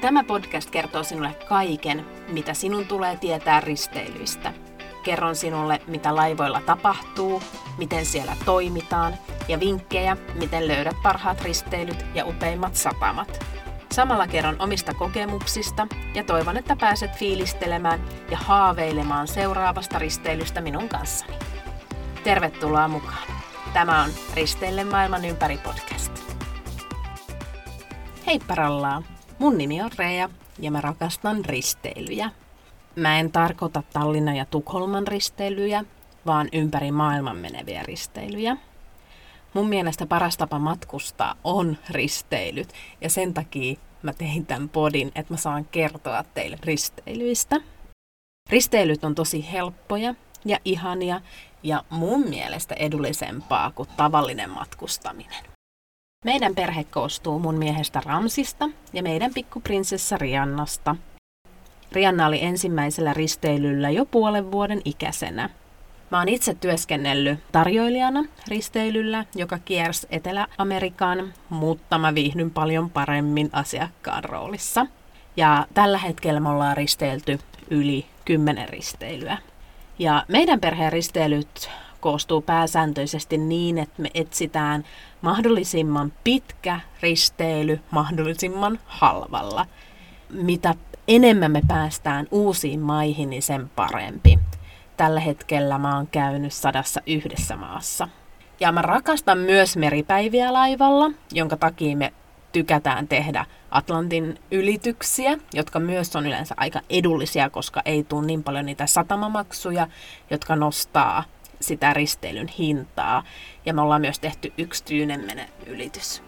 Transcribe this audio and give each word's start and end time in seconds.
Tämä 0.00 0.24
podcast 0.24 0.70
kertoo 0.70 1.02
sinulle 1.02 1.34
kaiken, 1.48 2.06
mitä 2.28 2.54
sinun 2.54 2.86
tulee 2.86 3.16
tietää 3.16 3.60
risteilyistä. 3.60 4.52
Kerron 5.04 5.36
sinulle, 5.36 5.80
mitä 5.86 6.16
laivoilla 6.16 6.60
tapahtuu, 6.66 7.42
miten 7.78 8.06
siellä 8.06 8.36
toimitaan 8.44 9.14
ja 9.48 9.60
vinkkejä, 9.60 10.16
miten 10.34 10.68
löydät 10.68 10.96
parhaat 11.02 11.40
risteilyt 11.40 12.04
ja 12.14 12.26
upeimmat 12.26 12.74
satamat. 12.74 13.44
Samalla 13.92 14.26
kerron 14.26 14.56
omista 14.58 14.94
kokemuksista 14.94 15.86
ja 16.14 16.24
toivon, 16.24 16.56
että 16.56 16.76
pääset 16.76 17.10
fiilistelemään 17.16 18.00
ja 18.30 18.36
haaveilemaan 18.36 19.28
seuraavasta 19.28 19.98
risteilystä 19.98 20.60
minun 20.60 20.88
kanssani. 20.88 21.34
Tervetuloa 22.24 22.88
mukaan. 22.88 23.28
Tämä 23.72 24.02
on 24.02 24.10
Risteille 24.34 24.84
maailman 24.84 25.24
ympäri 25.24 25.58
podcast. 25.58 26.12
Hei 28.26 28.40
parallaa! 28.48 29.17
Mun 29.38 29.58
nimi 29.58 29.82
on 29.82 29.90
Rea 29.98 30.28
ja 30.58 30.70
mä 30.70 30.80
rakastan 30.80 31.44
risteilyjä. 31.44 32.30
Mä 32.96 33.18
en 33.18 33.32
tarkoita 33.32 33.82
Tallinnan 33.92 34.36
ja 34.36 34.44
Tukholman 34.44 35.06
risteilyjä, 35.06 35.84
vaan 36.26 36.48
ympäri 36.52 36.92
maailman 36.92 37.36
meneviä 37.36 37.82
risteilyjä. 37.82 38.56
Mun 39.54 39.68
mielestä 39.68 40.06
paras 40.06 40.36
tapa 40.36 40.58
matkustaa 40.58 41.34
on 41.44 41.76
risteilyt 41.90 42.72
ja 43.00 43.10
sen 43.10 43.34
takia 43.34 43.78
mä 44.02 44.12
tein 44.12 44.46
tämän 44.46 44.68
podin, 44.68 45.12
että 45.14 45.34
mä 45.34 45.36
saan 45.36 45.64
kertoa 45.64 46.24
teille 46.34 46.58
risteilyistä. 46.62 47.56
Risteilyt 48.50 49.04
on 49.04 49.14
tosi 49.14 49.52
helppoja 49.52 50.14
ja 50.44 50.58
ihania 50.64 51.20
ja 51.62 51.84
mun 51.90 52.28
mielestä 52.28 52.74
edullisempaa 52.74 53.70
kuin 53.70 53.88
tavallinen 53.96 54.50
matkustaminen. 54.50 55.47
Meidän 56.28 56.54
perhe 56.54 56.84
koostuu 56.84 57.38
mun 57.38 57.54
miehestä 57.54 58.02
Ramsista 58.04 58.70
ja 58.92 59.02
meidän 59.02 59.34
pikkuprinsessa 59.34 60.18
Riannasta. 60.18 60.96
Rianna 61.92 62.26
oli 62.26 62.44
ensimmäisellä 62.44 63.14
risteilyllä 63.14 63.90
jo 63.90 64.04
puolen 64.04 64.52
vuoden 64.52 64.80
ikäisenä. 64.84 65.50
Mä 66.10 66.18
oon 66.18 66.28
itse 66.28 66.54
työskennellyt 66.54 67.38
tarjoilijana 67.52 68.24
risteilyllä, 68.48 69.24
joka 69.34 69.58
kiersi 69.58 70.06
Etelä-Amerikan, 70.10 71.34
mutta 71.48 71.98
mä 71.98 72.14
viihdyn 72.14 72.50
paljon 72.50 72.90
paremmin 72.90 73.50
asiakkaan 73.52 74.24
roolissa. 74.24 74.86
Ja 75.36 75.66
tällä 75.74 75.98
hetkellä 75.98 76.40
me 76.40 76.48
ollaan 76.48 76.76
risteilty 76.76 77.38
yli 77.70 78.06
kymmenen 78.24 78.68
risteilyä. 78.68 79.38
Ja 79.98 80.24
meidän 80.28 80.60
perheen 80.60 80.92
risteilyt 80.92 81.70
koostuu 82.00 82.40
pääsääntöisesti 82.40 83.38
niin, 83.38 83.78
että 83.78 84.02
me 84.02 84.10
etsitään 84.14 84.84
mahdollisimman 85.20 86.12
pitkä 86.24 86.80
risteily 87.02 87.80
mahdollisimman 87.90 88.78
halvalla. 88.86 89.66
Mitä 90.30 90.74
enemmän 91.08 91.52
me 91.52 91.60
päästään 91.68 92.26
uusiin 92.30 92.80
maihin, 92.80 93.30
niin 93.30 93.42
sen 93.42 93.70
parempi. 93.76 94.38
Tällä 94.96 95.20
hetkellä 95.20 95.78
mä 95.78 95.96
oon 95.96 96.06
käynyt 96.06 96.52
sadassa 96.52 97.00
yhdessä 97.06 97.56
maassa. 97.56 98.08
Ja 98.60 98.72
mä 98.72 98.82
rakastan 98.82 99.38
myös 99.38 99.76
meripäiviä 99.76 100.52
laivalla, 100.52 101.10
jonka 101.32 101.56
takia 101.56 101.96
me 101.96 102.12
tykätään 102.52 103.08
tehdä 103.08 103.46
Atlantin 103.70 104.38
ylityksiä, 104.50 105.38
jotka 105.54 105.80
myös 105.80 106.16
on 106.16 106.26
yleensä 106.26 106.54
aika 106.56 106.80
edullisia, 106.90 107.50
koska 107.50 107.82
ei 107.84 108.04
tule 108.04 108.26
niin 108.26 108.42
paljon 108.42 108.66
niitä 108.66 108.86
satamamaksuja, 108.86 109.86
jotka 110.30 110.56
nostaa 110.56 111.24
sitä 111.60 111.94
risteilyn 111.94 112.48
hintaa. 112.48 113.22
Ja 113.66 113.74
me 113.74 113.80
ollaan 113.80 114.00
myös 114.00 114.18
tehty 114.18 114.52
yksi 114.58 114.84
Tyynemenen 114.84 115.48
ylitys. 115.66 116.22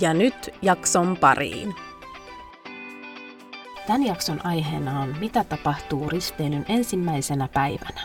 Ja 0.00 0.14
nyt 0.14 0.54
jakson 0.62 1.16
pariin. 1.20 1.74
Tämän 3.86 4.06
jakson 4.06 4.46
aiheena 4.46 5.00
on, 5.00 5.16
mitä 5.20 5.44
tapahtuu 5.44 6.08
risteilyn 6.08 6.64
ensimmäisenä 6.68 7.48
päivänä. 7.48 8.00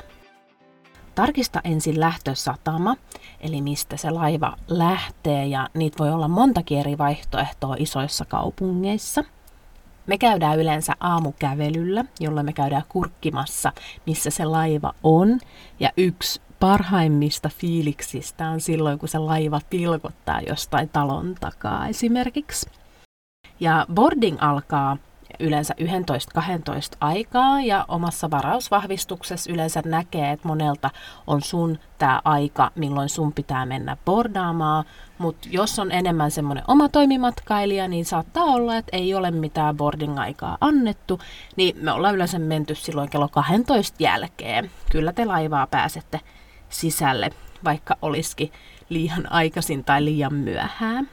Tarkista 1.16 1.62
ensin 1.64 2.00
lähtösatama, 2.00 2.96
eli 3.42 3.62
mistä 3.62 3.98
se 3.98 4.12
laiva 4.12 4.58
lähtee, 4.68 5.46
ja 5.46 5.68
niitä 5.74 5.98
voi 6.00 6.12
olla 6.12 6.28
montakin 6.28 6.80
eri 6.80 6.98
vaihtoehtoa 6.98 7.76
isoissa 7.80 8.26
kaupungeissa– 8.26 9.24
me 10.07 10.18
käydään 10.18 10.59
yleensä 10.59 10.94
aamukävelyllä, 11.00 12.06
jolla 12.19 12.44
me 12.44 12.53
käydään 12.53 12.84
kurkkimassa, 12.90 13.72
missä 14.06 14.29
se 14.29 14.45
laiva 14.45 14.94
on. 15.03 15.40
Ja 15.79 15.90
yksi 15.97 16.41
parhaimmista 16.59 17.50
fiiliksistä 17.50 18.50
on 18.50 18.62
silloin, 18.62 19.00
kun 19.00 19.09
se 19.09 19.18
laiva 19.18 19.62
pilkottaa 19.69 20.41
jostain 20.41 20.90
talon 20.90 21.35
takaa 21.40 21.88
esimerkiksi. 21.88 22.69
Ja 23.59 23.85
boarding 23.94 24.38
alkaa 24.41 24.97
yleensä 25.40 25.76
11-12 25.82 26.98
aikaa 27.00 27.62
ja 27.62 27.86
omassa 27.88 28.32
varausvahvistuksessa 28.32 29.52
yleensä 29.52 29.82
näkee, 29.86 30.32
että 30.32 30.48
monelta 30.48 30.90
on 31.28 31.42
sun 31.42 31.80
tämä 31.98 32.22
aika, 32.26 32.72
milloin 32.76 33.10
sun 33.10 33.34
pitää 33.34 33.66
mennä 33.66 33.98
bordaamaan, 34.06 34.86
mutta 35.18 35.48
jos 35.52 35.80
on 35.80 35.92
enemmän 35.92 36.32
semmoinen 36.32 36.64
oma 36.68 36.90
toimimatkailija, 36.90 37.88
niin 37.88 38.06
saattaa 38.06 38.44
olla, 38.44 38.78
että 38.78 38.98
ei 38.98 39.14
ole 39.14 39.32
mitään 39.32 39.78
boarding-aikaa 39.78 40.58
annettu, 40.62 41.20
niin 41.56 41.76
me 41.82 41.92
ollaan 41.92 42.16
yleensä 42.16 42.40
menty 42.40 42.76
silloin 42.76 43.10
kello 43.10 43.28
12 43.28 43.96
jälkeen. 44.00 44.72
Kyllä 44.92 45.14
te 45.14 45.26
laivaa 45.26 45.68
pääsette 45.68 46.20
sisälle, 46.70 47.30
vaikka 47.64 47.98
olisikin 48.02 48.52
liian 48.90 49.32
aikaisin 49.32 49.84
tai 49.84 50.06
liian 50.06 50.34
myöhään. 50.34 51.10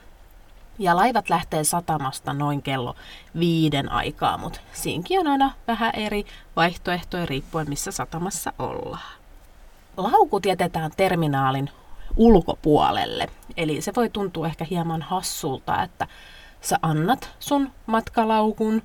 Ja 0.78 0.96
laivat 0.96 1.30
lähtee 1.30 1.64
satamasta 1.64 2.32
noin 2.32 2.62
kello 2.62 2.94
viiden 3.38 3.92
aikaa, 3.92 4.38
mutta 4.38 4.60
siinkin 4.72 5.20
on 5.20 5.26
aina 5.26 5.52
vähän 5.68 5.92
eri 5.94 6.26
vaihtoehtoja 6.56 7.26
riippuen 7.26 7.68
missä 7.68 7.90
satamassa 7.90 8.52
ollaan. 8.58 9.12
Laukut 9.96 10.46
jätetään 10.46 10.90
terminaalin 10.96 11.70
ulkopuolelle. 12.16 13.26
Eli 13.56 13.80
se 13.80 13.92
voi 13.96 14.10
tuntua 14.10 14.46
ehkä 14.46 14.64
hieman 14.70 15.02
hassulta, 15.02 15.82
että 15.82 16.06
sä 16.60 16.78
annat 16.82 17.30
sun 17.38 17.70
matkalaukun 17.86 18.82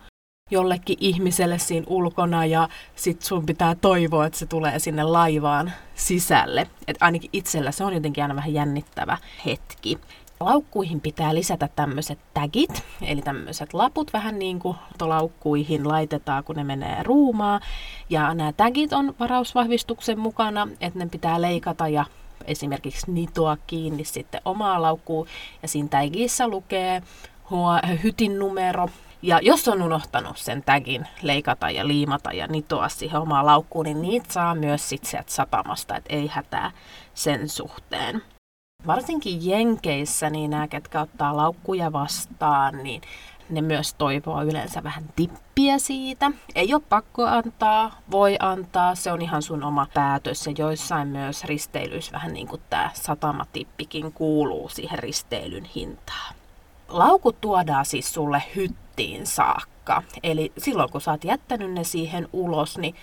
jollekin 0.51 0.97
ihmiselle 0.99 1.59
siinä 1.59 1.85
ulkona 1.89 2.45
ja 2.45 2.69
sit 2.95 3.21
sun 3.21 3.45
pitää 3.45 3.75
toivoa, 3.75 4.25
että 4.25 4.39
se 4.39 4.45
tulee 4.45 4.79
sinne 4.79 5.03
laivaan 5.03 5.71
sisälle. 5.95 6.67
Et 6.87 6.97
ainakin 6.99 7.29
itsellä 7.33 7.71
se 7.71 7.83
on 7.83 7.93
jotenkin 7.93 8.23
aina 8.23 8.35
vähän 8.35 8.53
jännittävä 8.53 9.17
hetki. 9.45 9.99
Laukkuihin 10.43 11.01
pitää 11.01 11.35
lisätä 11.35 11.69
tämmöiset 11.75 12.19
tagit, 12.33 12.83
eli 13.01 13.21
tämmöiset 13.21 13.73
laput 13.73 14.13
vähän 14.13 14.39
niin 14.39 14.59
kuin 14.59 14.77
laukkuihin 15.01 15.87
laitetaan, 15.87 16.43
kun 16.43 16.55
ne 16.55 16.63
menee 16.63 17.03
ruumaa. 17.03 17.59
Ja 18.09 18.33
nämä 18.33 18.53
tagit 18.53 18.93
on 18.93 19.15
varausvahvistuksen 19.19 20.19
mukana, 20.19 20.67
että 20.81 20.99
ne 20.99 21.05
pitää 21.05 21.41
leikata 21.41 21.87
ja 21.87 22.05
esimerkiksi 22.45 23.11
nitoa 23.11 23.57
kiinni 23.67 24.05
sitten 24.05 24.41
omaa 24.45 24.81
laukkuun. 24.81 25.27
Ja 25.61 25.67
siinä 25.67 25.89
tagissä 25.89 26.47
lukee 26.47 27.03
hytin 28.03 28.39
numero, 28.39 28.89
ja 29.21 29.39
jos 29.41 29.67
on 29.67 29.81
unohtanut 29.81 30.37
sen 30.37 30.63
tagin 30.63 31.07
leikata 31.21 31.69
ja 31.69 31.87
liimata 31.87 32.31
ja 32.31 32.47
nitoa 32.47 32.89
siihen 32.89 33.21
omaan 33.21 33.45
laukkuun, 33.45 33.85
niin 33.85 34.01
niitä 34.01 34.33
saa 34.33 34.55
myös 34.55 34.89
sitten 34.89 35.11
sieltä 35.11 35.31
satamasta, 35.31 35.95
että 35.95 36.15
ei 36.15 36.27
hätää 36.27 36.71
sen 37.13 37.49
suhteen. 37.49 38.21
Varsinkin 38.87 39.45
Jenkeissä, 39.45 40.29
niin 40.29 40.51
nämä, 40.51 40.67
ketkä 40.67 41.01
ottaa 41.01 41.37
laukkuja 41.37 41.91
vastaan, 41.91 42.83
niin 42.83 43.01
ne 43.49 43.61
myös 43.61 43.93
toivoo 43.93 44.43
yleensä 44.43 44.83
vähän 44.83 45.03
tippiä 45.15 45.77
siitä. 45.77 46.31
Ei 46.55 46.73
ole 46.73 46.81
pakko 46.89 47.25
antaa, 47.25 47.99
voi 48.11 48.37
antaa, 48.39 48.95
se 48.95 49.11
on 49.11 49.21
ihan 49.21 49.41
sun 49.41 49.63
oma 49.63 49.87
päätös. 49.93 50.47
Ja 50.47 50.53
joissain 50.57 51.07
myös 51.07 51.43
risteilyissä 51.43 52.11
vähän 52.11 52.33
niin 52.33 52.47
kuin 52.47 52.61
tämä 52.69 52.89
satamatippikin 52.93 54.13
kuuluu 54.13 54.69
siihen 54.69 54.99
risteilyn 54.99 55.65
hintaan. 55.75 56.35
Laukut 56.87 57.41
tuodaan 57.41 57.85
siis 57.85 58.13
sulle 58.13 58.43
hyttiin 58.55 59.27
saakka. 59.27 60.03
Eli 60.23 60.51
silloin 60.57 60.91
kun 60.91 61.01
sä 61.01 61.11
oot 61.11 61.23
jättänyt 61.23 61.71
ne 61.71 61.83
siihen 61.83 62.27
ulos, 62.33 62.77
niin 62.77 62.95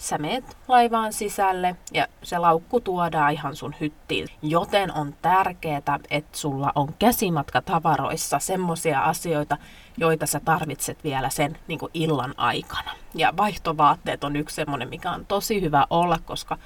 sä 0.00 0.18
meet 0.18 0.56
laivaan 0.68 1.12
sisälle 1.12 1.76
ja 1.92 2.06
se 2.22 2.38
laukku 2.38 2.80
tuodaan 2.80 3.32
ihan 3.32 3.56
sun 3.56 3.74
hyttiin. 3.80 4.28
Joten 4.42 4.92
on 4.92 5.14
tärkeää, 5.22 5.98
että 6.10 6.38
sulla 6.38 6.72
on 6.74 6.94
käsimatka 6.98 7.62
tavaroissa 7.62 8.38
semmoisia 8.38 9.00
asioita, 9.00 9.56
joita 9.96 10.26
sä 10.26 10.40
tarvitset 10.44 11.04
vielä 11.04 11.30
sen 11.30 11.58
niin 11.68 11.78
kuin 11.78 11.90
illan 11.94 12.34
aikana. 12.36 12.90
Ja 13.14 13.32
vaihtovaatteet 13.36 14.24
on 14.24 14.36
yksi 14.36 14.56
semmoinen, 14.56 14.88
mikä 14.88 15.10
on 15.10 15.26
tosi 15.26 15.60
hyvä 15.60 15.86
olla, 15.90 16.18
koska 16.24 16.58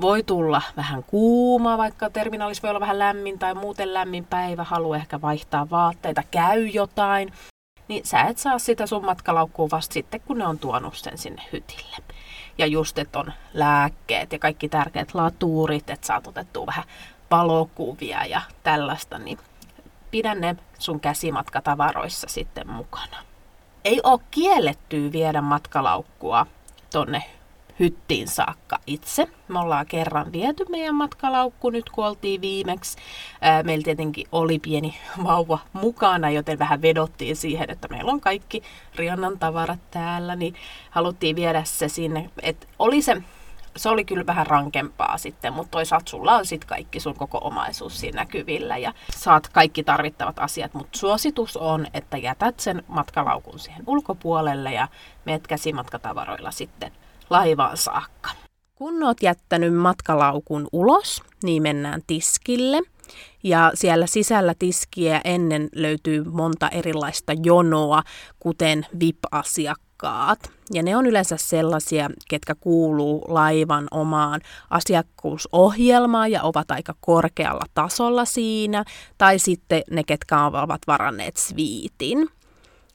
voi 0.00 0.22
tulla 0.22 0.62
vähän 0.76 1.04
kuuma, 1.04 1.78
vaikka 1.78 2.10
terminaalissa 2.10 2.62
voi 2.62 2.70
olla 2.70 2.80
vähän 2.80 2.98
lämmin 2.98 3.38
tai 3.38 3.54
muuten 3.54 3.94
lämmin 3.94 4.24
päivä, 4.24 4.64
haluaa 4.64 4.96
ehkä 4.96 5.20
vaihtaa 5.20 5.70
vaatteita, 5.70 6.22
käy 6.30 6.66
jotain, 6.66 7.32
niin 7.88 8.06
sä 8.06 8.22
et 8.22 8.38
saa 8.38 8.58
sitä 8.58 8.86
sun 8.86 9.04
matkalaukkua 9.04 9.68
vasta 9.70 9.92
sitten, 9.92 10.20
kun 10.20 10.38
ne 10.38 10.46
on 10.46 10.58
tuonut 10.58 10.96
sen 10.96 11.18
sinne 11.18 11.42
hytille 11.52 11.96
ja 12.58 12.66
just, 12.66 12.98
että 12.98 13.18
on 13.18 13.32
lääkkeet 13.54 14.32
ja 14.32 14.38
kaikki 14.38 14.68
tärkeät 14.68 15.14
latuurit, 15.14 15.90
että 15.90 16.06
saat 16.06 16.26
otettua 16.26 16.66
vähän 16.66 16.84
valokuvia 17.30 18.24
ja 18.24 18.40
tällaista, 18.62 19.18
niin 19.18 19.38
pidä 20.10 20.34
ne 20.34 20.56
sun 20.78 21.00
käsimatkatavaroissa 21.00 22.26
sitten 22.30 22.70
mukana. 22.70 23.16
Ei 23.84 24.00
ole 24.02 24.20
kiellettyä 24.30 25.12
viedä 25.12 25.40
matkalaukkua 25.40 26.46
tonne 26.92 27.22
hyttiin 27.80 28.28
saakka 28.28 28.78
itse. 28.86 29.28
Me 29.48 29.58
ollaan 29.58 29.86
kerran 29.86 30.32
viety 30.32 30.64
meidän 30.68 30.94
matkalaukku 30.94 31.70
nyt, 31.70 31.90
kun 31.90 32.06
oltiin 32.06 32.40
viimeksi. 32.40 32.98
Meillä 33.62 33.84
tietenkin 33.84 34.26
oli 34.32 34.58
pieni 34.58 34.98
vauva 35.24 35.58
mukana, 35.72 36.30
joten 36.30 36.58
vähän 36.58 36.82
vedottiin 36.82 37.36
siihen, 37.36 37.70
että 37.70 37.88
meillä 37.88 38.12
on 38.12 38.20
kaikki 38.20 38.62
Riannan 38.94 39.38
tavarat 39.38 39.90
täällä, 39.90 40.36
niin 40.36 40.54
haluttiin 40.90 41.36
viedä 41.36 41.64
se 41.64 41.88
sinne. 41.88 42.30
Et 42.42 42.68
oli 42.78 43.02
se 43.02 43.22
se 43.76 43.88
oli 43.88 44.04
kyllä 44.04 44.26
vähän 44.26 44.46
rankempaa 44.46 45.18
sitten, 45.18 45.52
mutta 45.52 45.70
toisaalta 45.70 46.10
sulla 46.10 46.34
on 46.34 46.46
sitten 46.46 46.68
kaikki 46.68 47.00
sun 47.00 47.14
koko 47.14 47.38
omaisuus 47.42 48.00
siinä 48.00 48.20
näkyvillä 48.20 48.76
ja 48.76 48.92
saat 49.16 49.48
kaikki 49.48 49.84
tarvittavat 49.84 50.38
asiat, 50.38 50.74
mutta 50.74 50.98
suositus 50.98 51.56
on, 51.56 51.86
että 51.94 52.16
jätät 52.16 52.60
sen 52.60 52.82
matkalaukun 52.88 53.58
siihen 53.58 53.82
ulkopuolelle 53.86 54.72
ja 54.72 54.88
meet 55.24 55.46
käsimatkatavaroilla 55.46 56.50
sitten 56.50 56.92
laivaan 57.30 57.76
saakka. 57.76 58.30
Kun 58.74 59.02
oot 59.02 59.22
jättänyt 59.22 59.74
matkalaukun 59.74 60.68
ulos, 60.72 61.22
niin 61.42 61.62
mennään 61.62 62.02
tiskille. 62.06 62.82
Ja 63.42 63.72
siellä 63.74 64.06
sisällä 64.06 64.54
tiskiä 64.58 65.20
ennen 65.24 65.68
löytyy 65.74 66.24
monta 66.24 66.68
erilaista 66.68 67.32
jonoa, 67.42 68.02
kuten 68.40 68.86
VIP-asiakkaat. 69.00 70.50
Ja 70.72 70.82
ne 70.82 70.96
on 70.96 71.06
yleensä 71.06 71.36
sellaisia, 71.36 72.10
ketkä 72.28 72.54
kuuluu 72.54 73.24
laivan 73.28 73.88
omaan 73.90 74.40
asiakkuusohjelmaan 74.70 76.32
ja 76.32 76.42
ovat 76.42 76.70
aika 76.70 76.94
korkealla 77.00 77.64
tasolla 77.74 78.24
siinä, 78.24 78.84
tai 79.18 79.38
sitten 79.38 79.82
ne, 79.90 80.04
ketkä 80.04 80.44
ovat 80.44 80.80
varanneet 80.86 81.36
sviitin. 81.36 82.28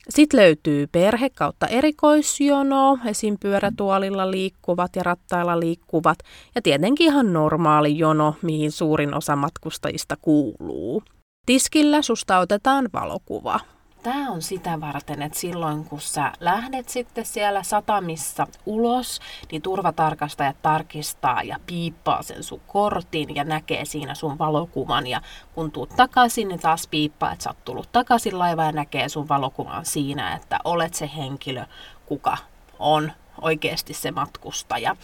Sitten 0.09 0.39
löytyy 0.39 0.87
perhe 0.87 1.29
kautta 1.29 1.67
erikoisjono, 1.67 2.99
esim. 3.05 3.37
pyörätuolilla 3.39 4.31
liikkuvat 4.31 4.95
ja 4.95 5.03
rattailla 5.03 5.59
liikkuvat, 5.59 6.19
ja 6.55 6.61
tietenkin 6.61 7.07
ihan 7.07 7.33
normaali 7.33 7.97
jono, 7.97 8.35
mihin 8.41 8.71
suurin 8.71 9.13
osa 9.13 9.35
matkustajista 9.35 10.17
kuuluu. 10.21 11.03
Tiskillä 11.45 12.01
susta 12.01 12.39
otetaan 12.39 12.89
valokuva. 12.93 13.59
Tämä 14.03 14.31
on 14.31 14.41
sitä 14.41 14.81
varten, 14.81 15.21
että 15.21 15.39
silloin 15.39 15.85
kun 15.85 16.01
sä 16.01 16.31
lähdet 16.39 16.89
sitten 16.89 17.25
siellä 17.25 17.63
satamissa 17.63 18.47
ulos, 18.65 19.19
niin 19.51 19.61
turvatarkastajat 19.61 20.61
tarkistaa 20.61 21.43
ja 21.43 21.59
piippaa 21.65 22.23
sen 22.23 22.43
sun 22.43 22.61
kortin 22.67 23.35
ja 23.35 23.43
näkee 23.43 23.85
siinä 23.85 24.15
sun 24.15 24.37
valokuvan. 24.37 25.07
Ja 25.07 25.21
kun 25.55 25.71
tuut 25.71 25.89
takaisin, 25.95 26.47
niin 26.47 26.59
taas 26.59 26.87
piippaa, 26.87 27.31
että 27.31 27.43
sä 27.43 27.49
oot 27.49 27.65
tullut 27.65 27.91
takaisin 27.91 28.39
laivaan 28.39 28.67
ja 28.67 28.71
näkee 28.71 29.09
sun 29.09 29.27
valokuvan 29.27 29.85
siinä, 29.85 30.35
että 30.35 30.59
olet 30.63 30.93
se 30.93 31.09
henkilö, 31.17 31.65
kuka 32.05 32.37
on 32.79 33.11
oikeasti 33.41 33.93
se 33.93 34.11
matkustaja. 34.11 34.95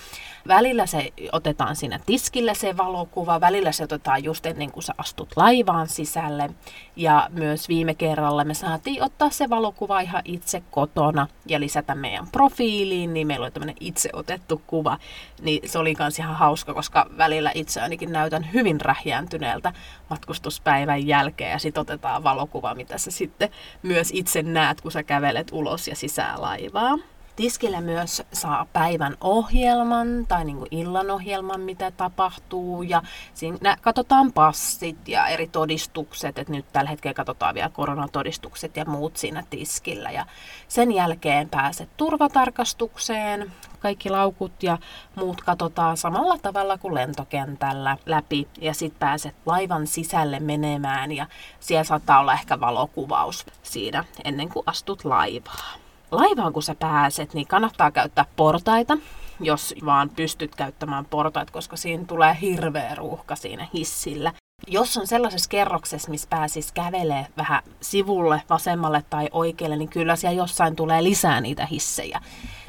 Välillä 0.48 0.86
se 0.86 1.14
otetaan 1.32 1.76
siinä 1.76 2.00
tiskillä 2.06 2.54
se 2.54 2.78
valokuva, 2.78 3.42
välillä 3.42 3.72
se 3.72 3.84
otetaan 3.84 4.24
just 4.24 4.46
ennen 4.46 4.72
kuin 4.72 4.84
sä 4.84 4.94
astut 4.98 5.30
laivaan 5.36 5.88
sisälle. 5.88 6.50
Ja 6.96 7.30
myös 7.30 7.70
viime 7.70 7.94
kerralla 7.94 8.44
me 8.44 8.54
saatiin 8.54 9.04
ottaa 9.04 9.30
se 9.30 9.50
valokuva 9.50 10.00
ihan 10.00 10.22
itse 10.26 10.64
kotona 10.72 11.28
ja 11.46 11.60
lisätä 11.60 11.96
meidän 11.96 12.28
profiiliin, 12.28 13.14
niin 13.14 13.28
meillä 13.28 13.44
oli 13.44 13.52
tämmöinen 13.52 13.76
itse 13.80 14.10
otettu 14.14 14.62
kuva. 14.68 14.98
Niin 15.42 15.70
se 15.70 15.80
oli 15.80 15.96
myös 16.00 16.20
ihan 16.20 16.36
hauska, 16.36 16.74
koska 16.74 17.08
välillä 17.18 17.52
itse 17.56 17.82
ainakin 17.82 18.12
näytän 18.12 18.54
hyvin 18.54 18.82
rähjääntyneeltä 18.82 19.74
matkustuspäivän 20.10 21.08
jälkeen 21.08 21.52
ja 21.52 21.60
sitten 21.60 21.82
otetaan 21.82 22.24
valokuva, 22.24 22.76
mitä 22.76 22.98
sä 22.98 23.12
sitten 23.12 23.50
myös 23.84 24.10
itse 24.14 24.44
näet, 24.44 24.82
kun 24.82 24.92
sä 24.92 25.04
kävelet 25.04 25.48
ulos 25.52 25.88
ja 25.88 25.96
sisään 25.96 26.42
laivaa. 26.42 26.98
Tiskillä 27.38 27.82
myös 27.82 28.24
saa 28.34 28.66
päivän 28.74 29.18
ohjelman 29.22 30.08
tai 30.28 30.46
niin 30.46 30.58
kuin 30.58 30.68
illan 30.72 31.12
ohjelman, 31.12 31.62
mitä 31.62 31.92
tapahtuu. 31.92 32.84
Ja 32.84 33.02
siinä 33.34 33.78
katsotaan 33.82 34.34
passit 34.34 35.08
ja 35.08 35.28
eri 35.28 35.48
todistukset, 35.48 36.40
että 36.40 36.54
nyt 36.54 36.66
tällä 36.74 36.90
hetkellä 36.90 37.14
katsotaan 37.14 37.56
vielä 37.56 37.70
koronatodistukset 37.70 38.78
ja 38.78 38.86
muut 38.86 39.18
siinä 39.18 39.44
tiskillä. 39.50 40.12
Ja 40.12 40.26
sen 40.68 40.92
jälkeen 40.92 41.50
pääset 41.50 41.90
turvatarkastukseen. 41.98 43.52
Kaikki 43.80 44.10
laukut 44.10 44.64
ja 44.64 44.78
muut 45.16 45.42
katsotaan 45.42 45.98
samalla 45.98 46.38
tavalla 46.38 46.78
kuin 46.78 46.94
lentokentällä 46.94 47.98
läpi. 48.06 48.48
Ja 48.62 48.74
sitten 48.74 49.00
pääset 49.00 49.36
laivan 49.46 49.88
sisälle 49.88 50.40
menemään 50.40 51.12
ja 51.12 51.28
siellä 51.60 51.84
saattaa 51.84 52.20
olla 52.20 52.34
ehkä 52.34 52.60
valokuvaus 52.60 53.46
siinä 53.64 54.04
ennen 54.24 54.50
kuin 54.50 54.64
astut 54.66 55.06
laivaan 55.06 55.87
laivaan 56.12 56.54
kun 56.54 56.64
sä 56.64 56.76
pääset, 56.76 57.34
niin 57.34 57.48
kannattaa 57.48 57.92
käyttää 57.92 58.26
portaita, 58.36 58.98
jos 59.40 59.76
vaan 59.86 60.10
pystyt 60.10 60.56
käyttämään 60.56 61.06
portaita, 61.06 61.52
koska 61.52 61.76
siinä 61.76 62.06
tulee 62.06 62.38
hirveä 62.42 62.96
ruuhka 62.96 63.36
siinä 63.36 63.68
hissillä. 63.74 64.34
Jos 64.68 64.98
on 64.98 65.08
sellaisessa 65.08 65.50
kerroksessa, 65.50 66.12
missä 66.12 66.28
pääsis 66.30 66.72
kävelee 66.72 67.28
vähän 67.38 67.64
sivulle, 67.82 68.42
vasemmalle 68.50 69.04
tai 69.10 69.30
oikealle, 69.32 69.76
niin 69.76 69.90
kyllä 69.90 70.16
siellä 70.16 70.38
jossain 70.38 70.76
tulee 70.76 71.04
lisää 71.04 71.42
niitä 71.42 71.66
hissejä. 71.66 72.22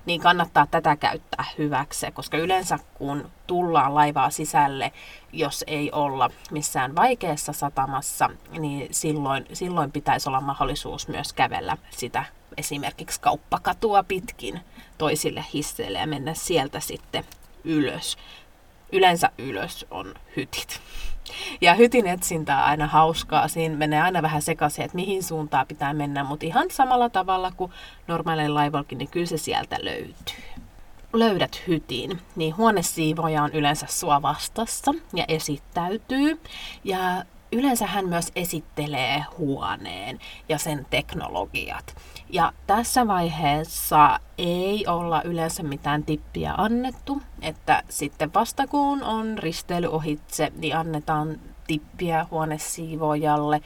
Niin 0.06 0.20
kannattaa 0.20 0.66
tätä 0.66 0.96
käyttää 0.96 1.44
hyväksi, 1.58 2.06
koska 2.12 2.36
yleensä 2.36 2.78
kun 2.94 3.30
tullaan 3.46 3.94
laivaa 3.94 4.30
sisälle, 4.30 4.92
jos 5.32 5.64
ei 5.66 5.92
olla 5.92 6.30
missään 6.50 6.96
vaikeassa 6.96 7.52
satamassa, 7.52 8.30
niin 8.58 8.88
silloin, 8.90 9.46
silloin 9.52 9.92
pitäisi 9.92 10.28
olla 10.28 10.40
mahdollisuus 10.40 11.08
myös 11.08 11.32
kävellä 11.32 11.76
sitä 11.90 12.24
esimerkiksi 12.58 13.20
kauppakatua 13.20 14.02
pitkin 14.02 14.60
toisille 14.98 15.44
hisseille 15.54 15.98
ja 15.98 16.06
mennä 16.06 16.34
sieltä 16.34 16.80
sitten 16.80 17.24
ylös. 17.64 18.16
Yleensä 18.92 19.30
ylös 19.38 19.86
on 19.90 20.14
hytit. 20.36 20.80
Ja 21.60 21.74
hytin 21.74 22.06
etsintä 22.06 22.56
on 22.58 22.64
aina 22.64 22.86
hauskaa. 22.86 23.48
Siinä 23.48 23.76
menee 23.76 24.02
aina 24.02 24.22
vähän 24.22 24.42
sekaisin, 24.42 24.84
että 24.84 24.94
mihin 24.94 25.22
suuntaan 25.22 25.66
pitää 25.66 25.92
mennä, 25.92 26.24
mutta 26.24 26.46
ihan 26.46 26.70
samalla 26.70 27.08
tavalla 27.08 27.52
kuin 27.56 27.72
normaalin 28.06 28.54
laivallakin, 28.54 28.98
niin 28.98 29.10
kyllä 29.10 29.26
se 29.26 29.38
sieltä 29.38 29.76
löytyy. 29.82 30.44
Löydät 31.12 31.62
hytin, 31.66 32.20
niin 32.36 32.56
huonesiivoja 32.56 33.42
on 33.42 33.52
yleensä 33.52 33.86
sua 33.88 34.22
vastassa 34.22 34.94
ja 35.14 35.24
esittäytyy. 35.28 36.40
Ja 36.84 37.24
yleensä 37.52 37.86
hän 37.86 38.08
myös 38.08 38.32
esittelee 38.36 39.24
huoneen 39.38 40.18
ja 40.48 40.58
sen 40.58 40.86
teknologiat. 40.90 41.96
Ja 42.30 42.52
tässä 42.66 43.06
vaiheessa 43.06 44.20
ei 44.38 44.86
olla 44.86 45.22
yleensä 45.22 45.62
mitään 45.62 46.04
tippiä 46.04 46.54
annettu, 46.56 47.22
että 47.42 47.82
sitten 47.88 48.34
vasta 48.34 48.66
kun 48.66 49.02
on 49.02 49.38
risteily 49.38 49.86
ohitse, 49.86 50.52
niin 50.56 50.76
annetaan 50.76 51.40
tippiä 51.66 52.26
huonesiivojalle. 52.30 53.60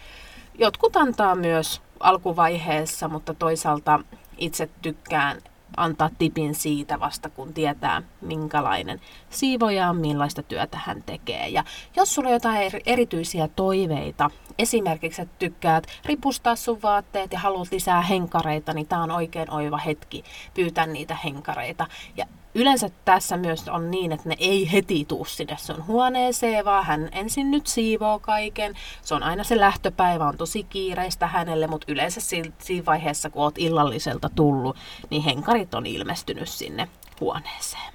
Jotkut 0.59 0.97
antaa 0.97 1.35
myös 1.35 1.83
alkuvaiheessa, 2.01 3.09
mutta 3.09 3.35
toisaalta 3.35 4.01
itse 4.39 4.69
tykkään 4.83 5.39
antaa 5.77 6.11
tipin 6.19 6.55
siitä 6.55 7.01
vasta, 7.01 7.31
kun 7.31 7.55
tietää, 7.55 8.03
minkälainen 8.21 9.01
siivoja 9.31 9.89
on, 9.89 9.97
millaista 9.97 10.43
työtä 10.43 10.79
hän 10.85 11.03
tekee. 11.03 11.49
Ja 11.49 11.65
jos 11.97 12.15
sulla 12.15 12.29
on 12.29 12.33
jotain 12.33 12.73
erityisiä 12.87 13.49
toiveita, 13.49 14.31
esimerkiksi 14.59 15.23
että 15.23 15.35
tykkäät 15.39 15.87
ripustaa 16.05 16.57
sun 16.57 16.83
vaatteet 16.83 17.33
ja 17.33 17.39
haluat 17.39 17.69
lisää 17.73 18.03
henkareita, 18.03 18.73
niin 18.73 18.87
tämä 18.87 19.03
on 19.03 19.11
oikein 19.11 19.51
oiva 19.51 19.79
hetki 19.79 20.25
pyytää 20.55 20.87
niitä 20.87 21.17
henkareita. 21.25 21.87
Ja 22.17 22.27
Yleensä 22.55 22.91
tässä 23.05 23.37
myös 23.37 23.69
on 23.69 23.91
niin, 23.91 24.13
että 24.13 24.29
ne 24.29 24.37
ei 24.39 24.73
heti 24.73 25.05
tuu 25.05 25.25
sinne 25.25 25.57
sun 25.59 25.87
huoneeseen, 25.87 26.65
vaan 26.65 26.85
hän 26.85 27.09
ensin 27.13 27.51
nyt 27.51 27.67
siivoo 27.67 28.19
kaiken. 28.19 28.75
Se 29.03 29.15
on 29.15 29.23
aina 29.23 29.45
se 29.45 29.61
lähtöpäivä, 29.61 30.29
on 30.29 30.37
tosi 30.37 30.65
kiireistä 30.65 31.27
hänelle, 31.27 31.67
mutta 31.67 31.93
yleensä 31.93 32.21
siinä 32.21 32.85
vaiheessa, 32.87 33.31
kun 33.31 33.43
oot 33.43 33.59
illalliselta 33.59 34.29
tullut, 34.29 34.77
niin 35.11 35.23
henkarit 35.23 35.75
on 35.75 35.87
ilmestynyt 35.87 36.49
sinne 36.49 36.89
huoneeseen. 37.21 37.93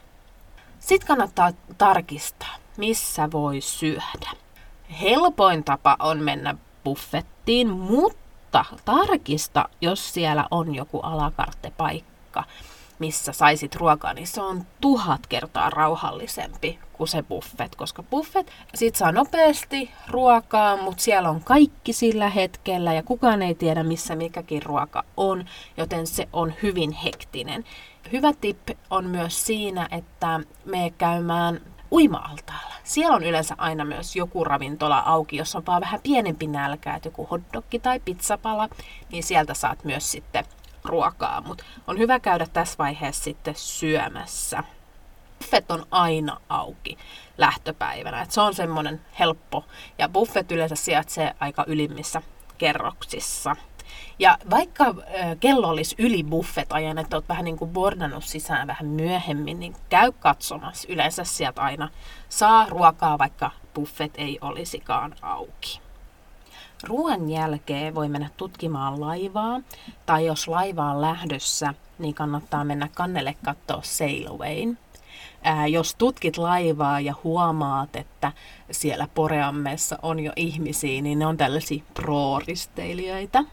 Sitten 0.80 1.08
kannattaa 1.08 1.52
tarkistaa, 1.78 2.56
missä 2.78 3.32
voi 3.32 3.62
syödä. 3.62 4.32
Helpoin 5.02 5.64
tapa 5.64 5.96
on 6.00 6.20
mennä 6.20 6.56
buffettiin, 6.84 7.70
mutta 7.70 8.66
tarkista, 8.86 9.70
jos 9.82 10.14
siellä 10.14 10.48
on 10.52 10.76
joku 10.76 11.00
alakarttepaikka 11.00 12.44
missä 13.00 13.32
saisit 13.32 13.76
ruokaa, 13.76 14.14
niin 14.14 14.28
se 14.28 14.42
on 14.42 14.66
tuhat 14.82 15.28
kertaa 15.28 15.70
rauhallisempi 15.70 16.80
kuin 16.94 17.08
se 17.08 17.24
buffet, 17.24 17.76
koska 17.76 18.04
buffet, 18.04 18.52
sit 18.76 18.96
saa 18.96 19.12
nopeasti 19.12 19.92
ruokaa, 20.10 20.78
mutta 20.78 21.04
siellä 21.04 21.30
on 21.30 21.44
kaikki 21.44 21.94
sillä 21.94 22.30
hetkellä 22.30 22.94
ja 22.94 23.04
kukaan 23.04 23.42
ei 23.42 23.56
tiedä, 23.56 23.84
missä 23.84 24.16
mikäkin 24.16 24.64
ruoka 24.64 25.04
on, 25.18 25.46
joten 25.78 26.08
se 26.08 26.30
on 26.34 26.54
hyvin 26.64 26.92
hektinen. 26.92 27.66
Hyvä 28.12 28.34
tip 28.42 28.70
on 28.90 29.06
myös 29.06 29.46
siinä, 29.46 29.88
että 29.92 30.40
me 30.66 30.94
käymään 30.98 31.62
uima-altaalla. 31.92 32.74
siellä 32.84 33.16
on 33.16 33.24
yleensä 33.24 33.56
aina 33.58 33.86
myös 33.86 34.16
joku 34.16 34.44
ravintola 34.44 35.00
auki, 35.00 35.38
jos 35.38 35.56
on 35.56 35.66
vaan 35.66 35.82
vähän 35.82 36.00
pienempi 36.04 36.48
nälkä, 36.48 36.96
että 36.96 37.08
joku 37.08 37.28
hotdogki 37.32 37.80
tai 37.80 38.00
pizzapala, 38.00 38.70
niin 39.12 39.24
sieltä 39.24 39.54
saat 39.54 39.84
myös 39.84 40.12
sitten 40.12 40.46
ruokaa. 40.88 41.42
Mutta 41.42 41.64
on 41.88 41.98
hyvä 41.98 42.20
käydä 42.20 42.48
tässä 42.54 42.78
vaiheessa 42.78 43.24
sitten 43.24 43.56
syömässä. 43.56 44.64
Buffet 45.40 45.72
on 45.72 45.86
aina 45.92 46.38
auki 46.50 46.98
lähtöpäivänä. 47.38 48.22
Et 48.22 48.32
se 48.32 48.42
on 48.42 48.54
semmoinen 48.54 49.02
helppo. 49.20 49.66
Ja 49.98 50.10
buffet 50.10 50.52
yleensä 50.52 50.76
sijaitsee 50.76 51.36
aika 51.40 51.64
ylimmissä 51.68 52.22
kerroksissa. 52.58 53.56
Ja 54.20 54.38
vaikka 54.50 54.86
kello 55.40 55.68
olisi 55.68 55.96
yli 55.98 56.24
buffet-ajan, 56.24 56.98
että 56.98 57.16
olet 57.16 57.30
vähän 57.30 57.46
niin 57.46 57.58
kuin 57.58 57.72
bordannut 57.72 58.24
sisään 58.24 58.68
vähän 58.68 58.86
myöhemmin, 58.86 59.60
niin 59.60 59.76
käy 59.90 60.12
katsomassa. 60.12 60.88
Yleensä 60.92 61.24
sieltä 61.24 61.62
aina 61.62 61.90
saa 62.30 62.66
ruokaa, 62.70 63.18
vaikka 63.18 63.52
buffet 63.74 64.12
ei 64.18 64.38
olisikaan 64.42 65.16
auki. 65.22 65.82
Ruoan 66.84 67.30
jälkeen 67.30 67.96
voi 67.96 68.10
mennä 68.10 68.30
tutkimaan 68.38 69.02
laivaa, 69.02 69.62
tai 70.06 70.26
jos 70.26 70.48
laiva 70.48 70.92
on 70.92 71.02
lähdössä, 71.02 71.74
niin 72.00 72.14
kannattaa 72.14 72.64
mennä 72.64 72.90
kannelle 72.96 73.36
katsoa 73.44 73.82
Sailwayn. 73.84 74.80
Ää, 75.44 75.68
jos 75.68 75.96
tutkit 75.96 76.38
laivaa 76.38 77.00
ja 77.00 77.14
huomaat, 77.24 77.96
että 77.96 78.32
siellä 78.72 79.08
Poreammessa 79.16 80.00
on 80.02 80.20
jo 80.20 80.32
ihmisiä, 80.36 81.02
niin 81.02 81.20
ne 81.20 81.26
on 81.26 81.38
tällaisia 81.38 81.84
pro-risteilijöitä. 81.94 83.44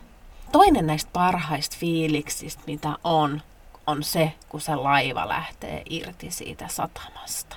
Toinen 0.52 0.87
näistä 0.87 1.11
parhaista 1.12 1.76
fiiliksistä, 1.78 2.62
mitä 2.66 2.99
on, 3.04 3.43
on 3.87 4.02
se, 4.02 4.33
kun 4.49 4.61
se 4.61 4.75
laiva 4.75 5.28
lähtee 5.28 5.83
irti 5.90 6.31
siitä 6.31 6.69
satamasta. 6.69 7.57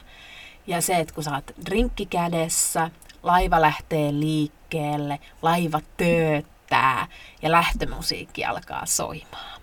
Ja 0.67 0.81
se, 0.81 0.95
että 0.95 1.13
kun 1.13 1.23
sä 1.23 1.35
oot 1.35 1.51
drinkki 1.65 2.05
kädessä, 2.05 2.91
laiva 3.23 3.61
lähtee 3.61 4.11
liikkeelle, 4.11 5.19
laiva 5.41 5.81
tööttää 5.97 7.07
ja 7.41 7.51
lähtömusiikki 7.51 8.45
alkaa 8.45 8.85
soimaan. 8.85 9.61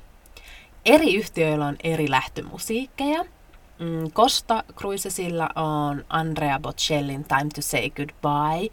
Eri 0.85 1.15
yhtiöillä 1.15 1.67
on 1.67 1.77
eri 1.85 2.11
lähtömusiikkeja. 2.11 3.25
Mm, 3.79 4.11
Costa 4.13 4.65
Cruisesilla 4.75 5.49
on 5.55 6.05
Andrea 6.09 6.59
Bocellin 6.59 7.25
Time 7.25 7.51
to 7.55 7.63
Say 7.63 7.91
Goodbye 7.91 8.69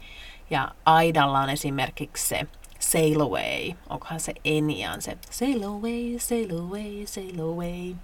ja 0.50 0.68
Aidalla 0.84 1.40
on 1.40 1.50
esimerkiksi 1.50 2.28
se 2.28 2.46
Sail 2.78 3.20
Away. 3.20 3.72
Onkohan 3.88 4.20
se 4.20 4.34
Enian 4.44 5.02
se 5.02 5.18
Sail 5.30 5.62
Away, 5.62 6.18
Sail 6.18 6.58
Away, 6.58 7.06
Sail 7.06 7.40
Away. 7.40 7.94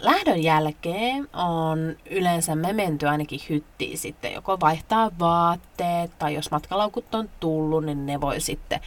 Lähdön 0.00 0.42
jälkeen 0.42 1.28
on 1.32 1.96
yleensä 2.10 2.54
me 2.54 2.72
menty 2.72 3.08
ainakin 3.08 3.40
hyttiin 3.48 3.98
sitten 3.98 4.32
joko 4.32 4.60
vaihtaa 4.60 5.10
vaatteet 5.18 6.18
tai 6.18 6.34
jos 6.34 6.50
matkalaukut 6.50 7.14
on 7.14 7.30
tullut, 7.40 7.84
niin 7.84 8.06
ne 8.06 8.20
voi 8.20 8.40
sitten 8.40 8.80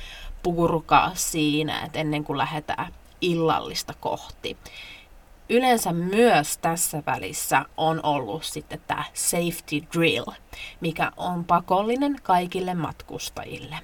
purkaa 0.44 1.12
siinä, 1.14 1.82
että 1.86 2.00
ennen 2.00 2.24
kuin 2.24 2.38
lähdetään 2.38 2.94
illallista 3.22 3.94
kohti. 4.00 4.58
Yleensä 5.50 5.94
myös 5.94 6.58
tässä 6.58 7.04
välissä 7.06 7.66
on 7.78 8.00
ollut 8.04 8.44
sitten 8.44 8.82
tämä 8.88 9.04
safety 9.14 9.88
drill, 9.94 10.26
mikä 10.82 11.12
on 11.18 11.46
pakollinen 11.46 12.16
kaikille 12.24 12.74
matkustajille. 12.74 13.76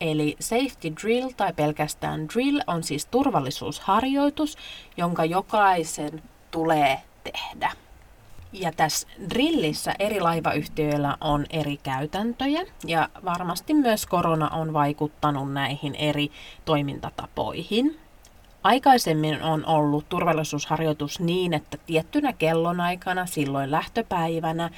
Eli 0.00 0.36
safety 0.40 0.92
drill 1.02 1.30
tai 1.36 1.52
pelkästään 1.52 2.28
drill 2.28 2.60
on 2.66 2.82
siis 2.82 3.06
turvallisuusharjoitus, 3.06 4.56
jonka 4.96 5.24
jokaisen 5.24 6.22
tulee 6.50 7.02
tehdä. 7.24 7.72
Ja 8.52 8.72
tässä 8.72 9.08
drillissä 9.30 9.94
eri 9.98 10.20
laivayhtiöillä 10.20 11.16
on 11.20 11.46
eri 11.50 11.76
käytäntöjä 11.76 12.60
ja 12.86 13.08
varmasti 13.24 13.74
myös 13.74 14.06
korona 14.06 14.48
on 14.48 14.72
vaikuttanut 14.72 15.52
näihin 15.52 15.94
eri 15.94 16.30
toimintatapoihin. 16.64 18.00
Aikaisemmin 18.62 19.42
on 19.42 19.66
ollut 19.66 20.08
turvallisuusharjoitus 20.08 21.20
niin, 21.20 21.54
että 21.54 21.78
tiettynä 21.86 22.32
kellonaikana, 22.32 23.26
silloin 23.26 23.70
lähtöpäivänä, 23.70 24.70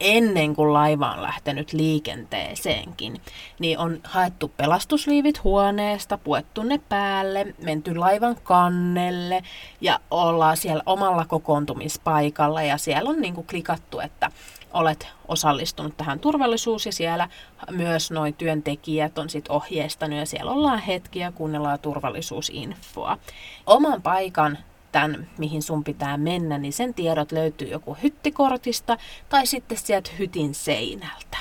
ennen 0.00 0.54
kuin 0.54 0.72
laiva 0.72 1.12
on 1.12 1.22
lähtenyt 1.22 1.72
liikenteeseenkin, 1.72 3.20
niin 3.58 3.78
on 3.78 4.00
haettu 4.04 4.48
pelastusliivit 4.56 5.44
huoneesta, 5.44 6.18
puettu 6.18 6.62
ne 6.62 6.80
päälle, 6.88 7.54
menty 7.62 7.94
laivan 7.94 8.36
kannelle 8.42 9.42
ja 9.80 10.00
ollaan 10.10 10.56
siellä 10.56 10.82
omalla 10.86 11.24
kokoontumispaikalla 11.24 12.62
ja 12.62 12.78
siellä 12.78 13.10
on 13.10 13.20
niin 13.20 13.34
kuin 13.34 13.46
klikattu, 13.46 14.00
että 14.00 14.30
olet 14.72 15.08
osallistunut 15.28 15.96
tähän 15.96 16.18
turvallisuus 16.18 16.86
ja 16.86 16.92
siellä 16.92 17.28
myös 17.70 18.10
noin 18.10 18.34
työntekijät 18.34 19.18
on 19.18 19.30
sit 19.30 19.48
ohjeistanut 19.48 20.18
ja 20.18 20.26
siellä 20.26 20.52
ollaan 20.52 20.78
hetkiä 20.78 21.32
kuunnellaan 21.32 21.78
turvallisuusinfoa. 21.78 23.18
Oman 23.66 24.02
paikan 24.02 24.58
tämän, 24.92 25.28
mihin 25.38 25.62
sun 25.62 25.84
pitää 25.84 26.16
mennä, 26.16 26.58
niin 26.58 26.72
sen 26.72 26.94
tiedot 26.94 27.32
löytyy 27.32 27.68
joku 27.68 27.96
hyttikortista 28.02 28.96
tai 29.28 29.46
sitten 29.46 29.78
sieltä 29.78 30.10
hytin 30.18 30.54
seinältä. 30.54 31.36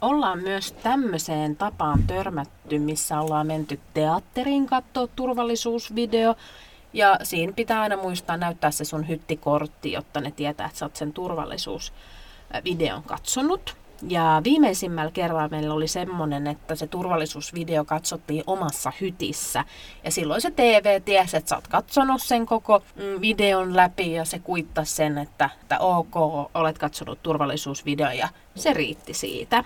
Ollaan 0.00 0.38
myös 0.38 0.72
tämmöiseen 0.72 1.56
tapaan 1.56 2.02
törmätty, 2.02 2.78
missä 2.78 3.20
ollaan 3.20 3.46
menty 3.46 3.80
teatteriin 3.94 4.66
katsoa 4.66 5.06
turvallisuusvideo, 5.06 6.34
ja 6.92 7.18
siinä 7.22 7.52
pitää 7.52 7.80
aina 7.80 7.96
muistaa 7.96 8.36
näyttää 8.36 8.70
se 8.70 8.84
sun 8.84 9.08
hyttikortti, 9.08 9.92
jotta 9.92 10.20
ne 10.20 10.30
tietää, 10.30 10.66
että 10.66 10.78
sä 10.78 10.84
oot 10.84 10.96
sen 10.96 11.12
turvallisuus 11.12 11.92
videon 12.64 13.02
katsonut. 13.02 13.76
Ja 14.08 14.40
viimeisimmällä 14.44 15.10
kerralla 15.10 15.48
meillä 15.48 15.74
oli 15.74 15.88
semmoinen, 15.88 16.46
että 16.46 16.74
se 16.74 16.86
turvallisuusvideo 16.86 17.84
katsottiin 17.84 18.44
omassa 18.46 18.92
hytissä. 19.00 19.64
Ja 20.04 20.10
silloin 20.10 20.40
se 20.40 20.50
TV 20.50 21.02
tiesi, 21.02 21.36
että 21.36 21.48
sä 21.48 21.56
oot 21.56 21.68
katsonut 21.68 22.22
sen 22.22 22.46
koko 22.46 22.82
mm, 22.96 23.20
videon 23.20 23.76
läpi 23.76 24.12
ja 24.12 24.24
se 24.24 24.38
kuittasi 24.38 24.94
sen, 24.94 25.18
että, 25.18 25.50
että 25.62 25.78
ok, 25.78 26.16
olet 26.54 26.78
katsonut 26.78 27.22
turvallisuusvideo 27.22 28.10
ja 28.10 28.28
se 28.54 28.72
riitti 28.72 29.14
siitä. 29.14 29.64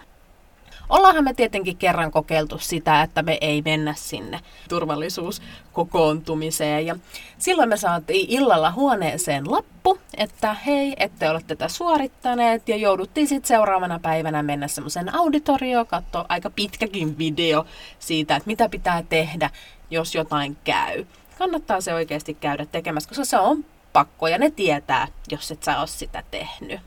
Ollaanhan 0.88 1.24
me 1.24 1.34
tietenkin 1.34 1.76
kerran 1.76 2.10
kokeiltu 2.10 2.58
sitä, 2.58 3.02
että 3.02 3.22
me 3.22 3.38
ei 3.40 3.62
mennä 3.62 3.94
sinne 3.96 4.40
turvallisuuskokoontumiseen. 4.68 6.86
Ja 6.86 6.96
silloin 7.38 7.68
me 7.68 7.76
saatiin 7.76 8.26
illalla 8.28 8.70
huoneeseen 8.70 9.50
lappu, 9.50 9.98
että 10.16 10.54
hei, 10.54 10.94
ette 10.96 11.30
ole 11.30 11.40
tätä 11.46 11.68
suorittaneet. 11.68 12.68
Ja 12.68 12.76
jouduttiin 12.76 13.26
sitten 13.26 13.48
seuraavana 13.48 13.98
päivänä 13.98 14.42
mennä 14.42 14.68
semmoisen 14.68 15.14
auditorioon, 15.14 15.86
katsoa 15.86 16.26
aika 16.28 16.50
pitkäkin 16.50 17.18
video 17.18 17.66
siitä, 17.98 18.36
että 18.36 18.46
mitä 18.46 18.68
pitää 18.68 19.02
tehdä, 19.08 19.50
jos 19.90 20.14
jotain 20.14 20.56
käy. 20.64 21.04
Kannattaa 21.38 21.80
se 21.80 21.94
oikeasti 21.94 22.34
käydä 22.34 22.66
tekemässä, 22.66 23.08
koska 23.08 23.24
se 23.24 23.38
on 23.38 23.64
pakko 23.92 24.28
ja 24.28 24.38
ne 24.38 24.50
tietää, 24.50 25.08
jos 25.30 25.50
et 25.50 25.62
sä 25.62 25.78
ole 25.78 25.86
sitä 25.86 26.22
tehnyt. 26.30 26.80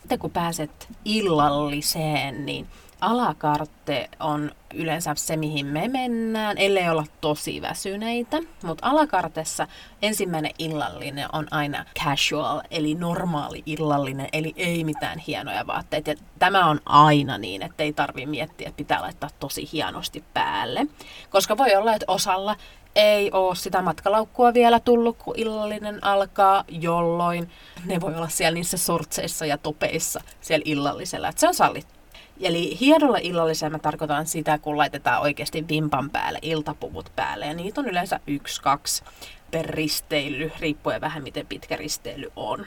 Sitten 0.00 0.18
kun 0.18 0.30
pääset 0.30 0.88
illalliseen, 1.04 2.46
niin 2.46 2.66
alakarte 3.02 4.10
on 4.20 4.50
yleensä 4.74 5.14
se, 5.16 5.36
mihin 5.36 5.66
me 5.66 5.88
mennään, 5.88 6.58
ellei 6.58 6.88
olla 6.88 7.04
tosi 7.20 7.62
väsyneitä. 7.62 8.38
Mutta 8.62 8.88
alakartessa 8.88 9.66
ensimmäinen 10.02 10.52
illallinen 10.58 11.28
on 11.32 11.46
aina 11.50 11.84
casual, 12.04 12.62
eli 12.70 12.94
normaali 12.94 13.62
illallinen, 13.66 14.28
eli 14.32 14.52
ei 14.56 14.84
mitään 14.84 15.18
hienoja 15.18 15.66
vaatteita. 15.66 16.10
Ja 16.10 16.16
tämä 16.38 16.66
on 16.66 16.80
aina 16.86 17.38
niin, 17.38 17.62
että 17.62 17.82
ei 17.82 17.92
tarvi 17.92 18.26
miettiä, 18.26 18.68
että 18.68 18.76
pitää 18.76 19.00
laittaa 19.00 19.30
tosi 19.40 19.68
hienosti 19.72 20.24
päälle. 20.34 20.86
Koska 21.30 21.56
voi 21.56 21.76
olla, 21.76 21.94
että 21.94 22.12
osalla 22.12 22.56
ei 22.94 23.30
ole 23.32 23.54
sitä 23.54 23.82
matkalaukkua 23.82 24.54
vielä 24.54 24.80
tullut, 24.80 25.16
kun 25.16 25.34
illallinen 25.36 26.04
alkaa, 26.04 26.64
jolloin 26.68 27.50
ne 27.84 28.00
voi 28.00 28.14
olla 28.14 28.28
siellä 28.28 28.54
niissä 28.54 28.76
sortseissa 28.76 29.46
ja 29.46 29.58
topeissa 29.58 30.20
siellä 30.40 30.62
illallisella. 30.66 31.28
Että 31.28 31.40
se 31.40 31.48
on 31.48 31.54
sallittu. 31.54 32.01
Eli 32.42 32.80
hiedolla 32.80 33.18
illalliseen 33.18 33.72
mä 33.72 33.78
tarkoitan 33.78 34.26
sitä, 34.26 34.58
kun 34.58 34.78
laitetaan 34.78 35.22
oikeasti 35.22 35.68
vimpan 35.68 36.10
päälle, 36.10 36.38
iltapuvut 36.42 37.12
päälle. 37.16 37.46
Ja 37.46 37.54
niitä 37.54 37.80
on 37.80 37.88
yleensä 37.88 38.20
yksi, 38.26 38.62
kaksi 38.62 39.04
per 39.50 39.66
risteily, 39.66 40.52
riippuen 40.60 41.00
vähän 41.00 41.22
miten 41.22 41.46
pitkä 41.46 41.76
risteily 41.76 42.32
on. 42.36 42.66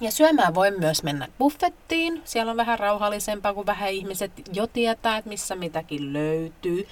Ja 0.00 0.10
syömään 0.10 0.54
voi 0.54 0.70
myös 0.70 1.02
mennä 1.02 1.28
buffettiin. 1.38 2.22
Siellä 2.24 2.50
on 2.50 2.56
vähän 2.56 2.78
rauhallisempaa, 2.78 3.54
kun 3.54 3.66
vähän 3.66 3.90
ihmiset 3.90 4.32
jo 4.52 4.66
tietää, 4.66 5.16
että 5.16 5.28
missä 5.28 5.54
mitäkin 5.54 6.12
löytyy. 6.12 6.88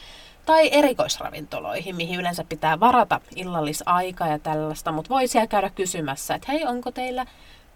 Tai 0.46 0.68
erikoisravintoloihin, 0.72 1.96
mihin 1.96 2.20
yleensä 2.20 2.44
pitää 2.48 2.80
varata 2.80 3.20
illallisaika 3.36 4.26
ja 4.26 4.38
tällaista. 4.38 4.92
Mutta 4.92 5.08
voi 5.08 5.28
siellä 5.28 5.46
käydä 5.46 5.70
kysymässä, 5.70 6.34
että 6.34 6.52
hei, 6.52 6.64
onko 6.64 6.90
teillä 6.90 7.26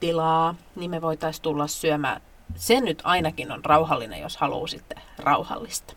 tilaa, 0.00 0.54
niin 0.76 0.90
me 0.90 1.02
voitaisiin 1.02 1.42
tulla 1.42 1.66
syömään 1.66 2.20
se 2.54 2.80
nyt 2.80 3.02
ainakin 3.04 3.52
on 3.52 3.64
rauhallinen, 3.64 4.20
jos 4.20 4.36
haluaa 4.36 4.66
sitten 4.66 5.02
rauhallista. 5.18 5.94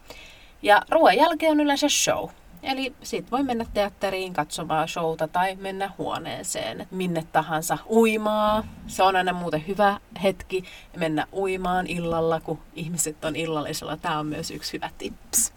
Ja 0.61 0.81
ruoan 0.89 1.17
jälkeen 1.17 1.51
on 1.51 1.59
yleensä 1.59 1.89
show. 1.89 2.29
Eli 2.63 2.93
sit 3.03 3.31
voi 3.31 3.43
mennä 3.43 3.65
teatteriin 3.73 4.33
katsomaan 4.33 4.87
showta 4.87 5.27
tai 5.27 5.55
mennä 5.55 5.91
huoneeseen, 5.97 6.87
minne 6.91 7.23
tahansa 7.31 7.77
uimaa. 7.89 8.63
Se 8.87 9.03
on 9.03 9.15
aina 9.15 9.33
muuten 9.33 9.67
hyvä 9.67 9.99
hetki 10.23 10.63
mennä 10.97 11.27
uimaan 11.33 11.87
illalla, 11.87 12.39
kun 12.39 12.59
ihmiset 12.75 13.25
on 13.25 13.35
illallisella. 13.35 13.97
Tämä 13.97 14.19
on 14.19 14.27
myös 14.27 14.51
yksi 14.51 14.73
hyvä 14.73 14.89
tips. 14.97 15.53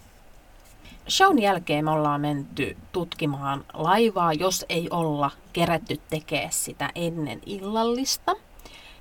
Shown 1.08 1.38
jälkeen 1.38 1.84
me 1.84 1.90
ollaan 1.90 2.20
menty 2.20 2.76
tutkimaan 2.92 3.64
laivaa, 3.74 4.32
jos 4.32 4.64
ei 4.68 4.88
olla 4.90 5.30
kerätty 5.52 6.00
tekemään 6.10 6.52
sitä 6.52 6.90
ennen 6.94 7.40
illallista. 7.46 8.36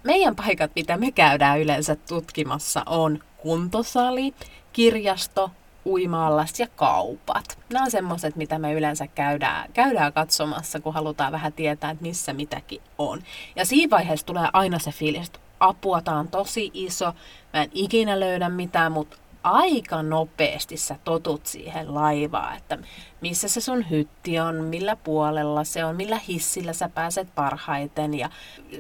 Meidän 0.06 0.36
paikat, 0.36 0.72
mitä 0.76 0.98
me 0.98 1.12
käydään 1.12 1.62
yleensä 1.62 1.96
tutkimassa, 1.96 2.84
on 2.86 3.20
kuntosali, 3.38 4.34
kirjasto, 4.74 5.52
uimaallas 5.86 6.60
ja 6.60 6.68
kaupat. 6.76 7.60
Nämä 7.74 7.84
on 7.86 7.92
semmoiset, 7.92 8.36
mitä 8.36 8.60
me 8.60 8.74
yleensä 8.74 9.08
käydään, 9.08 9.74
käydään 9.74 10.14
katsomassa, 10.14 10.80
kun 10.80 10.94
halutaan 10.94 11.32
vähän 11.32 11.54
tietää, 11.54 11.92
että 11.92 12.02
missä 12.02 12.34
mitäkin 12.34 12.82
on. 12.98 13.22
Ja 13.56 13.66
siinä 13.66 13.90
vaiheessa 13.90 14.26
tulee 14.26 14.48
aina 14.54 14.80
se 14.80 14.92
fiilis, 14.92 15.28
että 15.28 15.40
apua, 15.60 16.02
tämä 16.02 16.20
on 16.20 16.28
tosi 16.28 16.72
iso, 16.74 17.14
mä 17.54 17.64
en 17.64 17.70
ikinä 17.74 18.20
löydä 18.20 18.50
mitään, 18.50 18.92
mutta 18.92 19.18
aika 19.46 20.04
nopeasti 20.04 20.78
sä 20.78 20.96
totut 21.04 21.46
siihen 21.46 21.96
laivaan, 21.96 22.58
että 22.58 22.78
missä 23.22 23.48
se 23.48 23.62
sun 23.62 23.90
hytti 23.90 24.40
on, 24.40 24.56
millä 24.56 24.96
puolella 24.96 25.64
se 25.64 25.86
on, 25.86 25.96
millä 25.96 26.20
hissillä 26.28 26.74
sä 26.74 26.90
pääset 26.90 27.28
parhaiten. 27.36 28.14
Ja, 28.14 28.30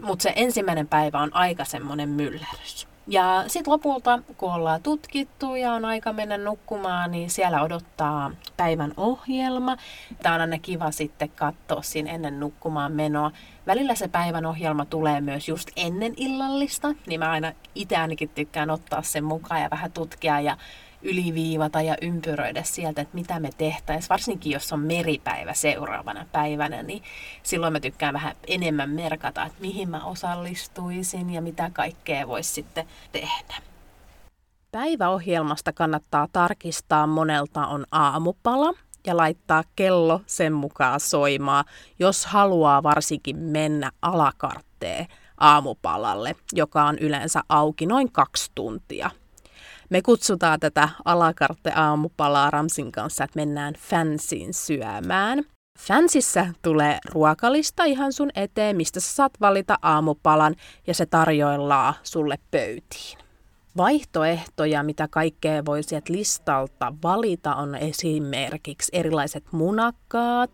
mutta 0.02 0.24
se 0.24 0.34
ensimmäinen 0.36 0.88
päivä 0.88 1.20
on 1.20 1.36
aika 1.36 1.66
semmoinen 1.66 2.10
myllerys. 2.10 2.88
Ja 3.08 3.44
sitten 3.48 3.72
lopulta, 3.72 4.20
kun 4.38 4.54
ollaan 4.54 4.84
tutkittu 4.84 5.56
ja 5.56 5.74
on 5.74 5.86
aika 5.86 6.14
mennä 6.14 6.38
nukkumaan, 6.38 7.12
niin 7.12 7.30
siellä 7.30 7.62
odottaa 7.62 8.32
päivän 8.58 8.94
ohjelma. 8.98 9.78
Tämä 10.24 10.36
on 10.36 10.42
aina 10.42 10.60
kiva 10.60 10.92
sitten 10.92 11.30
katsoa 11.30 11.82
siinä 11.82 12.12
ennen 12.12 12.40
nukkumaan 12.40 12.92
menoa. 12.92 13.32
Välillä 13.68 13.96
se 13.96 14.08
päivän 14.08 14.46
ohjelma 14.46 14.86
tulee 14.86 15.22
myös 15.22 15.48
just 15.48 15.70
ennen 15.76 16.14
illallista, 16.18 16.96
niin 17.08 17.20
mä 17.20 17.32
aina 17.32 17.52
itse 17.76 17.98
ainakin 17.98 18.30
tykkään 18.30 18.70
ottaa 18.70 19.02
sen 19.02 19.24
mukaan 19.24 19.62
ja 19.62 19.70
vähän 19.70 19.92
tutkia 19.92 20.40
ja 20.40 20.58
yliviivata 21.06 21.82
ja 21.82 21.98
ympyröidä 22.02 22.64
sieltä, 22.64 23.02
että 23.02 23.16
mitä 23.16 23.40
me 23.40 23.50
tehtäisiin. 23.58 24.10
Varsinkin 24.10 24.52
jos 24.52 24.74
on 24.74 24.80
meripäivä 24.80 25.54
seuraavana 25.54 26.26
päivänä, 26.32 26.84
niin 26.84 27.04
silloin 27.44 27.74
mä 27.74 27.80
tykkään 27.80 28.14
vähän 28.14 28.36
enemmän 28.48 28.90
merkata, 28.90 29.46
että 29.46 29.62
mihin 29.62 29.90
mä 29.90 30.06
osallistuisin 30.06 31.30
ja 31.30 31.42
mitä 31.42 31.70
kaikkea 31.74 32.28
voisi 32.28 32.54
sitten 32.54 32.88
tehdä. 33.12 33.56
Päiväohjelmasta 34.72 35.74
kannattaa 35.74 36.28
tarkistaa 36.34 37.08
monelta 37.08 37.68
on 37.68 37.86
aamupala 37.92 38.74
ja 39.08 39.18
laittaa 39.18 39.64
kello 39.76 40.22
sen 40.26 40.54
mukaan 40.54 41.00
soimaan, 41.00 41.66
jos 42.00 42.26
haluaa 42.26 42.84
varsinkin 42.84 43.38
mennä 43.38 43.92
alakartteen 44.02 45.08
aamupalalle, 45.38 46.36
joka 46.54 46.84
on 46.84 46.98
yleensä 47.00 47.42
auki 47.50 47.86
noin 47.86 48.12
kaksi 48.12 48.52
tuntia– 48.56 49.10
me 49.89 50.01
kutsutaan 50.01 50.60
tätä 50.60 50.89
alakarte 51.06 51.72
aamupalaa 51.75 52.51
Ramsin 52.51 52.92
kanssa, 52.92 53.24
että 53.24 53.39
mennään 53.39 53.74
fansiin 53.74 54.54
syömään. 54.54 55.44
Fansissä 55.80 56.48
tulee 56.62 56.98
ruokalista 57.12 57.84
ihan 57.84 58.13
sun 58.13 58.30
eteen, 58.36 58.75
mistä 58.75 59.00
sä 59.00 59.15
saat 59.15 59.34
valita 59.42 59.80
aamupalan 59.82 60.56
ja 60.88 60.94
se 60.94 61.06
tarjoillaan 61.06 61.94
sulle 62.04 62.39
pöytiin. 62.51 63.18
Vaihtoehtoja, 63.77 64.84
mitä 64.84 65.08
kaikkea 65.08 65.65
voi 65.65 65.84
sieltä 65.84 66.13
listalta 66.13 66.94
valita, 67.04 67.56
on 67.56 67.75
esimerkiksi 67.75 68.89
erilaiset 68.94 69.44
munakkaat, 69.51 70.51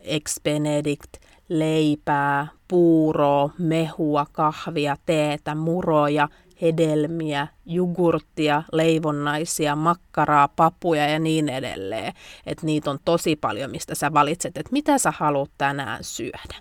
ex 0.00 0.40
benedict, 0.42 1.16
leipää, 1.48 2.46
puuroa, 2.68 3.50
mehua, 3.58 4.26
kahvia, 4.32 4.96
teetä, 5.06 5.54
muroja 5.54 6.28
hedelmiä, 6.62 7.46
jogurttia, 7.66 8.62
leivonnaisia, 8.72 9.76
makkaraa, 9.76 10.48
papuja 10.48 11.06
ja 11.06 11.18
niin 11.18 11.48
edelleen. 11.48 12.12
Että 12.46 12.66
niitä 12.66 12.90
on 12.90 12.98
tosi 13.04 13.36
paljon, 13.36 13.70
mistä 13.70 13.94
sä 13.94 14.12
valitset, 14.12 14.56
että 14.56 14.72
mitä 14.72 14.98
sä 14.98 15.12
haluat 15.16 15.50
tänään 15.58 16.04
syödä. 16.04 16.54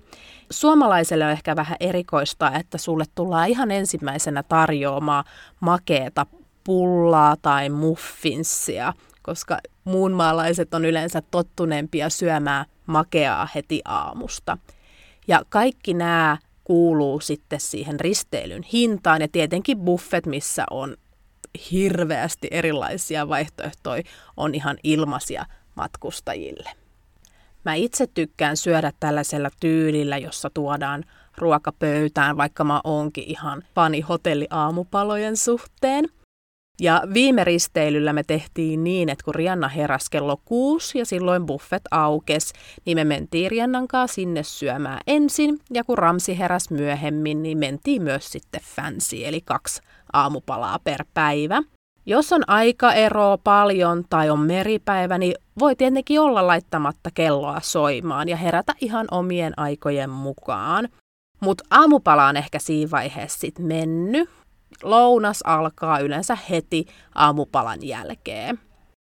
Suomalaiselle 0.51 1.25
on 1.25 1.31
ehkä 1.31 1.55
vähän 1.55 1.77
erikoista, 1.79 2.51
että 2.51 2.77
sulle 2.77 3.05
tullaan 3.15 3.49
ihan 3.49 3.71
ensimmäisenä 3.71 4.43
tarjoamaan 4.43 5.23
makeeta 5.59 6.25
pullaa 6.63 7.35
tai 7.41 7.69
muffinssia, 7.69 8.93
koska 9.21 9.57
muunmaalaiset 9.83 10.73
on 10.73 10.85
yleensä 10.85 11.21
tottuneempia 11.31 12.09
syömään 12.09 12.65
makeaa 12.85 13.47
heti 13.55 13.81
aamusta. 13.85 14.57
Ja 15.27 15.41
kaikki 15.49 15.93
nämä 15.93 16.37
kuuluu 16.67 17.19
sitten 17.19 17.59
siihen 17.59 17.99
risteilyn 17.99 18.63
hintaan 18.63 19.21
ja 19.21 19.27
tietenkin 19.27 19.79
buffet, 19.79 20.25
missä 20.25 20.65
on 20.69 20.97
hirveästi 21.71 22.47
erilaisia 22.51 23.29
vaihtoehtoja, 23.29 24.03
on 24.37 24.55
ihan 24.55 24.77
ilmaisia 24.83 25.45
matkustajille. 25.75 26.69
Mä 27.65 27.73
itse 27.73 28.07
tykkään 28.07 28.57
syödä 28.57 28.91
tällaisella 28.99 29.49
tyylillä, 29.59 30.17
jossa 30.17 30.49
tuodaan 30.53 31.03
ruoka 31.37 31.71
pöytään, 31.71 32.37
vaikka 32.37 32.63
mä 32.63 32.81
oonkin 32.83 33.23
ihan 33.27 33.63
fani 33.75 34.01
hotelliaamupalojen 34.01 35.37
suhteen. 35.37 36.05
Ja 36.81 37.03
viime 37.13 37.43
risteilyllä 37.43 38.13
me 38.13 38.23
tehtiin 38.23 38.83
niin, 38.83 39.09
että 39.09 39.23
kun 39.23 39.35
Rianna 39.35 39.67
heräsi 39.67 40.11
kello 40.11 40.37
kuusi 40.45 40.99
ja 40.99 41.05
silloin 41.05 41.45
buffet 41.45 41.81
aukes, 41.91 42.53
niin 42.85 42.97
me 42.97 43.03
mentiin 43.03 43.51
Riannan 43.51 43.87
kanssa 43.87 44.15
sinne 44.15 44.43
syömään 44.43 44.99
ensin. 45.07 45.59
Ja 45.73 45.83
kun 45.83 45.97
Ramsi 45.97 46.39
heräsi 46.39 46.73
myöhemmin, 46.73 47.43
niin 47.43 47.57
mentiin 47.57 48.01
myös 48.01 48.31
sitten 48.31 48.61
fancy, 48.75 49.25
eli 49.25 49.41
kaksi 49.41 49.81
aamupalaa 50.13 50.79
per 50.83 51.05
päivä. 51.13 51.63
Jos 52.05 52.33
on 52.33 52.43
aikaeroa 52.49 53.37
paljon 53.37 54.03
tai 54.09 54.29
on 54.29 54.39
meripäivä, 54.39 55.17
niin 55.17 55.35
voi 55.59 55.75
tietenkin 55.75 56.21
olla 56.21 56.47
laittamatta 56.47 57.09
kelloa 57.13 57.59
soimaan 57.61 58.29
ja 58.29 58.37
herätä 58.37 58.73
ihan 58.81 59.07
omien 59.11 59.53
aikojen 59.57 60.09
mukaan. 60.09 60.89
Mutta 61.39 61.63
aamupala 61.71 62.27
on 62.27 62.37
ehkä 62.37 62.59
siinä 62.59 62.91
vaiheessa 62.91 63.39
sitten 63.39 63.65
mennyt 63.65 64.29
lounas 64.83 65.41
alkaa 65.41 65.99
yleensä 65.99 66.37
heti 66.49 66.85
aamupalan 67.15 67.79
jälkeen. 67.81 68.59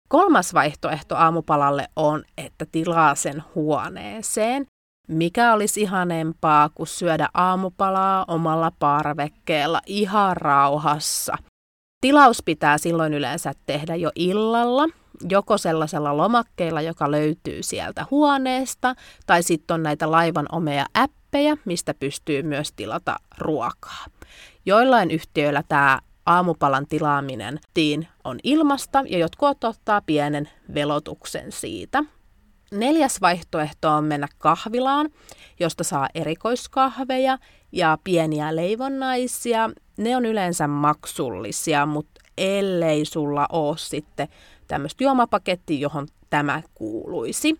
Kolmas 0.09 0.53
vaihtoehto 0.53 1.15
aamupalalle 1.15 1.87
on, 1.95 2.23
että 2.37 2.65
tilaa 2.71 3.15
sen 3.15 3.43
huoneeseen. 3.55 4.65
Mikä 5.07 5.53
olisi 5.53 5.81
ihanempaa 5.81 6.69
kuin 6.69 6.87
syödä 6.87 7.29
aamupalaa 7.33 8.25
omalla 8.27 8.71
parvekkeella 8.79 9.81
ihan 9.85 10.37
rauhassa. 10.37 11.37
Tilaus 12.01 12.43
pitää 12.45 12.77
silloin 12.77 13.13
yleensä 13.13 13.53
tehdä 13.65 13.95
jo 13.95 14.11
illalla, 14.15 14.83
joko 15.29 15.57
sellaisella 15.57 16.17
lomakkeella, 16.17 16.81
joka 16.81 17.11
löytyy 17.11 17.63
sieltä 17.63 18.05
huoneesta, 18.11 18.95
tai 19.25 19.43
sitten 19.43 19.75
on 19.75 19.83
näitä 19.83 20.11
laivan 20.11 20.45
omia 20.51 20.85
appeja, 20.93 21.57
mistä 21.65 21.93
pystyy 21.93 22.43
myös 22.43 22.71
tilata 22.71 23.15
ruokaa. 23.37 24.05
Joillain 24.67 25.11
yhtiöillä 25.11 25.63
tämä 25.67 25.99
aamupalan 26.25 26.87
tilaaminen 26.87 27.59
tiin 27.73 28.07
on 28.23 28.39
ilmasta 28.43 29.03
ja 29.09 29.17
jotkut 29.17 29.63
ottaa 29.63 30.01
pienen 30.01 30.49
velotuksen 30.73 31.51
siitä. 31.51 32.03
Neljäs 32.71 33.21
vaihtoehto 33.21 33.89
on 33.89 34.03
mennä 34.03 34.27
kahvilaan, 34.37 35.09
josta 35.59 35.83
saa 35.83 36.07
erikoiskahveja 36.15 37.37
ja 37.71 37.97
pieniä 38.03 38.55
leivonnaisia. 38.55 39.69
Ne 39.97 40.15
on 40.17 40.25
yleensä 40.25 40.67
maksullisia, 40.67 41.85
mutta 41.85 42.21
ellei 42.37 43.05
sulla 43.05 43.47
ole 43.51 43.77
sitten 43.77 44.27
tämmöistä 44.67 45.03
juomapakettia, 45.03 45.79
johon 45.79 46.07
tämä 46.29 46.61
kuuluisi. 46.73 47.59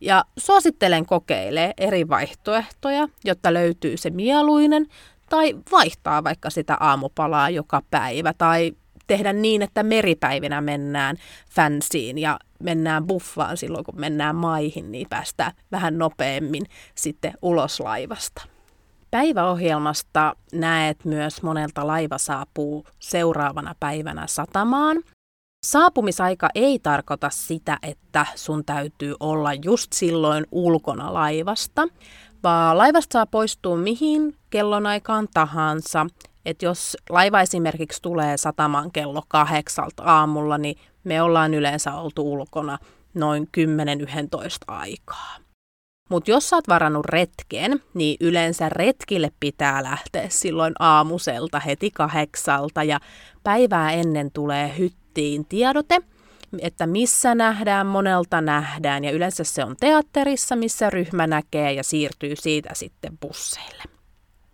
Ja 0.00 0.24
suosittelen 0.36 1.06
kokeilee 1.06 1.72
eri 1.76 2.08
vaihtoehtoja, 2.08 3.08
jotta 3.24 3.54
löytyy 3.54 3.96
se 3.96 4.10
mieluinen 4.10 4.86
tai 5.32 5.54
vaihtaa 5.72 6.24
vaikka 6.24 6.50
sitä 6.50 6.76
aamupalaa 6.80 7.50
joka 7.50 7.82
päivä 7.90 8.32
tai 8.38 8.72
tehdä 9.06 9.32
niin, 9.32 9.62
että 9.62 9.82
meripäivinä 9.82 10.60
mennään 10.60 11.16
fansiin 11.50 12.18
ja 12.18 12.38
mennään 12.62 13.06
buffaan 13.06 13.56
silloin, 13.56 13.84
kun 13.84 14.00
mennään 14.00 14.36
maihin, 14.36 14.92
niin 14.92 15.06
päästään 15.10 15.52
vähän 15.72 15.98
nopeammin 15.98 16.66
sitten 16.94 17.32
ulos 17.42 17.80
laivasta. 17.80 18.42
Päiväohjelmasta 19.10 20.36
näet 20.52 21.04
myös 21.04 21.42
monelta 21.42 21.86
laiva 21.86 22.18
saapuu 22.18 22.86
seuraavana 22.98 23.74
päivänä 23.80 24.26
satamaan. 24.26 25.02
Saapumisaika 25.66 26.48
ei 26.54 26.78
tarkoita 26.78 27.30
sitä, 27.30 27.78
että 27.82 28.26
sun 28.34 28.64
täytyy 28.64 29.14
olla 29.20 29.54
just 29.54 29.92
silloin 29.92 30.46
ulkona 30.50 31.14
laivasta, 31.14 31.88
vaan 32.42 32.78
laivasta 32.78 33.12
saa 33.12 33.26
poistua 33.26 33.76
mihin 33.76 34.36
kellonaikaan 34.50 35.28
tahansa. 35.34 36.06
Et 36.46 36.62
jos 36.62 36.96
laiva 37.10 37.40
esimerkiksi 37.40 38.02
tulee 38.02 38.36
satamaan 38.36 38.92
kello 38.92 39.22
kahdeksalta 39.28 40.02
aamulla, 40.02 40.58
niin 40.58 40.76
me 41.04 41.22
ollaan 41.22 41.54
yleensä 41.54 41.94
oltu 41.94 42.32
ulkona 42.32 42.78
noin 43.14 43.48
10-11 43.58 43.64
aikaa. 44.66 45.36
Mutta 46.10 46.30
jos 46.30 46.50
sä 46.50 46.56
oot 46.56 46.68
varannut 46.68 47.06
retken, 47.06 47.82
niin 47.94 48.16
yleensä 48.20 48.68
retkille 48.68 49.32
pitää 49.40 49.82
lähteä 49.82 50.26
silloin 50.28 50.74
aamuselta 50.78 51.60
heti 51.60 51.90
kahdeksalta 51.90 52.82
ja 52.82 53.00
päivää 53.42 53.92
ennen 53.92 54.30
tulee 54.32 54.74
hyttiin 54.78 55.44
tiedote, 55.44 56.02
että 56.60 56.86
missä 56.86 57.34
nähdään, 57.34 57.86
monelta 57.86 58.40
nähdään 58.40 59.04
ja 59.04 59.10
yleensä 59.10 59.44
se 59.44 59.64
on 59.64 59.76
teatterissa, 59.80 60.56
missä 60.56 60.90
ryhmä 60.90 61.26
näkee 61.26 61.72
ja 61.72 61.84
siirtyy 61.84 62.36
siitä 62.36 62.70
sitten 62.72 63.18
busseille. 63.18 63.82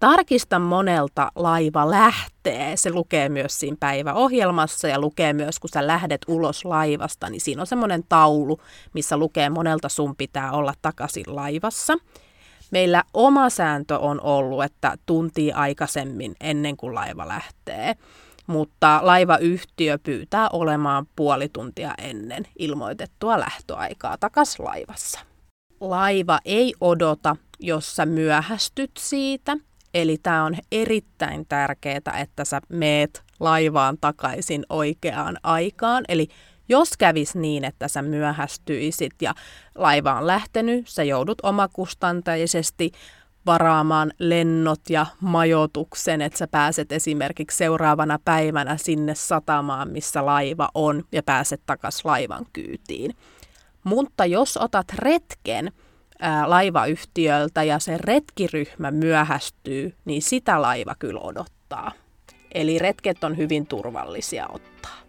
Tarkista 0.01 0.59
monelta 0.59 1.33
laiva 1.35 1.91
lähtee. 1.91 2.77
Se 2.77 2.93
lukee 2.93 3.29
myös 3.29 3.61
siinä 3.61 3.77
päiväohjelmassa 3.81 4.89
ja 4.89 5.01
lukee 5.01 5.33
myös, 5.33 5.59
kun 5.59 5.71
sä 5.73 5.87
lähdet 5.87 6.21
ulos 6.29 6.65
laivasta, 6.65 7.31
niin 7.31 7.41
siinä 7.41 7.63
on 7.63 7.67
semmoinen 7.67 8.05
taulu, 8.09 8.61
missä 8.95 9.17
lukee 9.17 9.51
monelta 9.51 9.89
sun 9.89 10.17
pitää 10.17 10.53
olla 10.53 10.75
takaisin 10.83 11.25
laivassa. 11.27 11.95
Meillä 12.71 13.05
oma 13.15 13.51
sääntö 13.51 13.99
on 13.99 14.21
ollut, 14.21 14.65
että 14.65 14.97
tunti 15.07 15.53
aikaisemmin 15.53 16.35
ennen 16.41 16.77
kuin 16.77 16.95
laiva 16.95 17.29
lähtee, 17.29 17.97
mutta 18.49 19.01
laivayhtiö 19.03 19.99
pyytää 19.99 20.49
olemaan 20.53 21.07
puoli 21.17 21.49
tuntia 21.49 21.95
ennen 21.99 22.45
ilmoitettua 22.59 23.41
lähtöaikaa 23.41 24.19
takaisin 24.19 24.65
laivassa. 24.65 25.21
Laiva 25.81 26.39
ei 26.45 26.75
odota, 26.81 27.37
jos 27.61 27.97
sä 27.97 28.07
myöhästyt 28.07 28.91
siitä– 28.99 29.57
Eli 29.95 30.19
tämä 30.23 30.45
on 30.45 30.57
erittäin 30.73 31.47
tärkeää, 31.49 32.21
että 32.21 32.45
sä 32.45 32.61
meet 32.69 33.23
laivaan 33.41 33.99
takaisin 34.01 34.67
oikeaan 34.69 35.37
aikaan. 35.43 36.05
Eli 36.09 36.29
jos 36.69 36.91
kävis 36.99 37.35
niin, 37.35 37.65
että 37.65 37.89
sä 37.89 38.03
myöhästyisit 38.03 39.13
ja 39.23 39.35
laiva 39.75 40.15
on 40.15 40.27
lähtenyt, 40.27 40.89
sä 40.89 41.03
joudut 41.03 41.39
omakustantaisesti 41.43 42.93
varaamaan 43.49 44.13
lennot 44.19 44.81
ja 44.91 45.07
majoituksen, 45.21 46.23
että 46.23 46.39
sä 46.39 46.47
pääset 46.47 46.93
esimerkiksi 46.93 47.57
seuraavana 47.57 48.19
päivänä 48.25 48.77
sinne 48.77 49.15
satamaan, 49.15 49.91
missä 49.91 50.27
laiva 50.27 50.69
on, 50.75 51.05
ja 51.13 51.23
pääset 51.23 51.61
takaisin 51.67 52.03
laivan 52.05 52.47
kyytiin. 52.53 53.15
Mutta 53.85 54.27
jos 54.27 54.57
otat 54.57 54.87
retken, 54.93 55.73
ää, 56.21 56.51
laivayhtiöltä 56.51 57.63
ja 57.63 57.79
se 57.79 57.99
retkiryhmä 57.99 58.91
myöhästyy, 58.91 59.95
niin 60.05 60.23
sitä 60.23 60.63
laiva 60.63 60.95
kyllä 60.99 61.21
odottaa. 61.21 61.93
Eli 62.55 62.79
retket 62.79 63.25
on 63.25 63.37
hyvin 63.37 63.67
turvallisia 63.67 64.47
ottaa. 64.49 65.08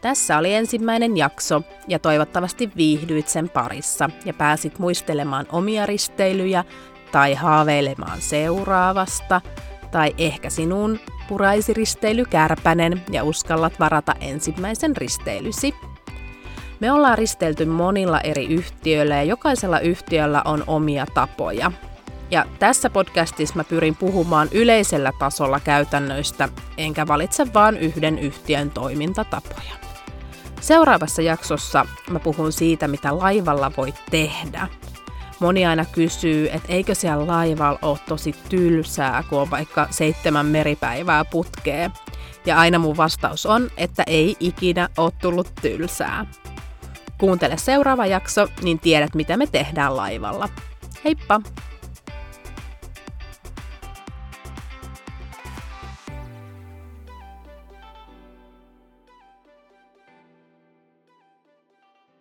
Tässä 0.00 0.38
oli 0.38 0.54
ensimmäinen 0.54 1.16
jakso 1.16 1.62
ja 1.88 1.98
toivottavasti 1.98 2.70
viihdyit 2.76 3.28
sen 3.28 3.48
parissa 3.48 4.10
ja 4.24 4.34
pääsit 4.34 4.78
muistelemaan 4.78 5.46
omia 5.52 5.86
risteilyjä 5.86 6.64
tai 7.12 7.34
haaveilemaan 7.34 8.20
seuraavasta 8.20 9.40
tai 9.90 10.14
ehkä 10.18 10.50
sinun 10.50 11.00
puraisi 11.28 11.74
risteily 11.74 12.24
kärpänen 12.24 13.02
ja 13.10 13.24
uskallat 13.24 13.80
varata 13.80 14.14
ensimmäisen 14.20 14.96
risteilysi. 14.96 15.74
Me 16.80 16.92
ollaan 16.92 17.18
risteilty 17.18 17.64
monilla 17.64 18.20
eri 18.20 18.46
yhtiöillä 18.46 19.16
ja 19.16 19.22
jokaisella 19.22 19.80
yhtiöllä 19.80 20.42
on 20.44 20.64
omia 20.66 21.06
tapoja. 21.14 21.72
Ja 22.30 22.46
tässä 22.58 22.90
podcastissa 22.90 23.56
mä 23.56 23.64
pyrin 23.64 23.96
puhumaan 23.96 24.48
yleisellä 24.52 25.12
tasolla 25.18 25.60
käytännöistä, 25.60 26.48
enkä 26.76 27.06
valitse 27.06 27.54
vain 27.54 27.76
yhden 27.76 28.18
yhtiön 28.18 28.70
toimintatapoja. 28.70 29.87
Seuraavassa 30.60 31.22
jaksossa 31.22 31.86
mä 32.10 32.18
puhun 32.18 32.52
siitä, 32.52 32.88
mitä 32.88 33.18
laivalla 33.18 33.72
voi 33.76 33.94
tehdä. 34.10 34.68
Moni 35.40 35.66
aina 35.66 35.84
kysyy, 35.84 36.48
että 36.52 36.72
eikö 36.72 36.94
siellä 36.94 37.26
laivalla 37.26 37.78
ole 37.82 37.98
tosi 38.08 38.34
tylsää, 38.48 39.24
kun 39.28 39.40
on 39.40 39.50
vaikka 39.50 39.86
seitsemän 39.90 40.46
meripäivää 40.46 41.24
putkee. 41.24 41.90
Ja 42.46 42.58
aina 42.58 42.78
mun 42.78 42.96
vastaus 42.96 43.46
on, 43.46 43.70
että 43.76 44.02
ei 44.06 44.36
ikinä 44.40 44.88
ole 44.96 45.12
tullut 45.22 45.52
tylsää. 45.62 46.26
Kuuntele 47.18 47.56
seuraava 47.56 48.06
jakso, 48.06 48.48
niin 48.62 48.78
tiedät 48.78 49.14
mitä 49.14 49.36
me 49.36 49.46
tehdään 49.46 49.96
laivalla. 49.96 50.48
Heippa! 51.04 51.40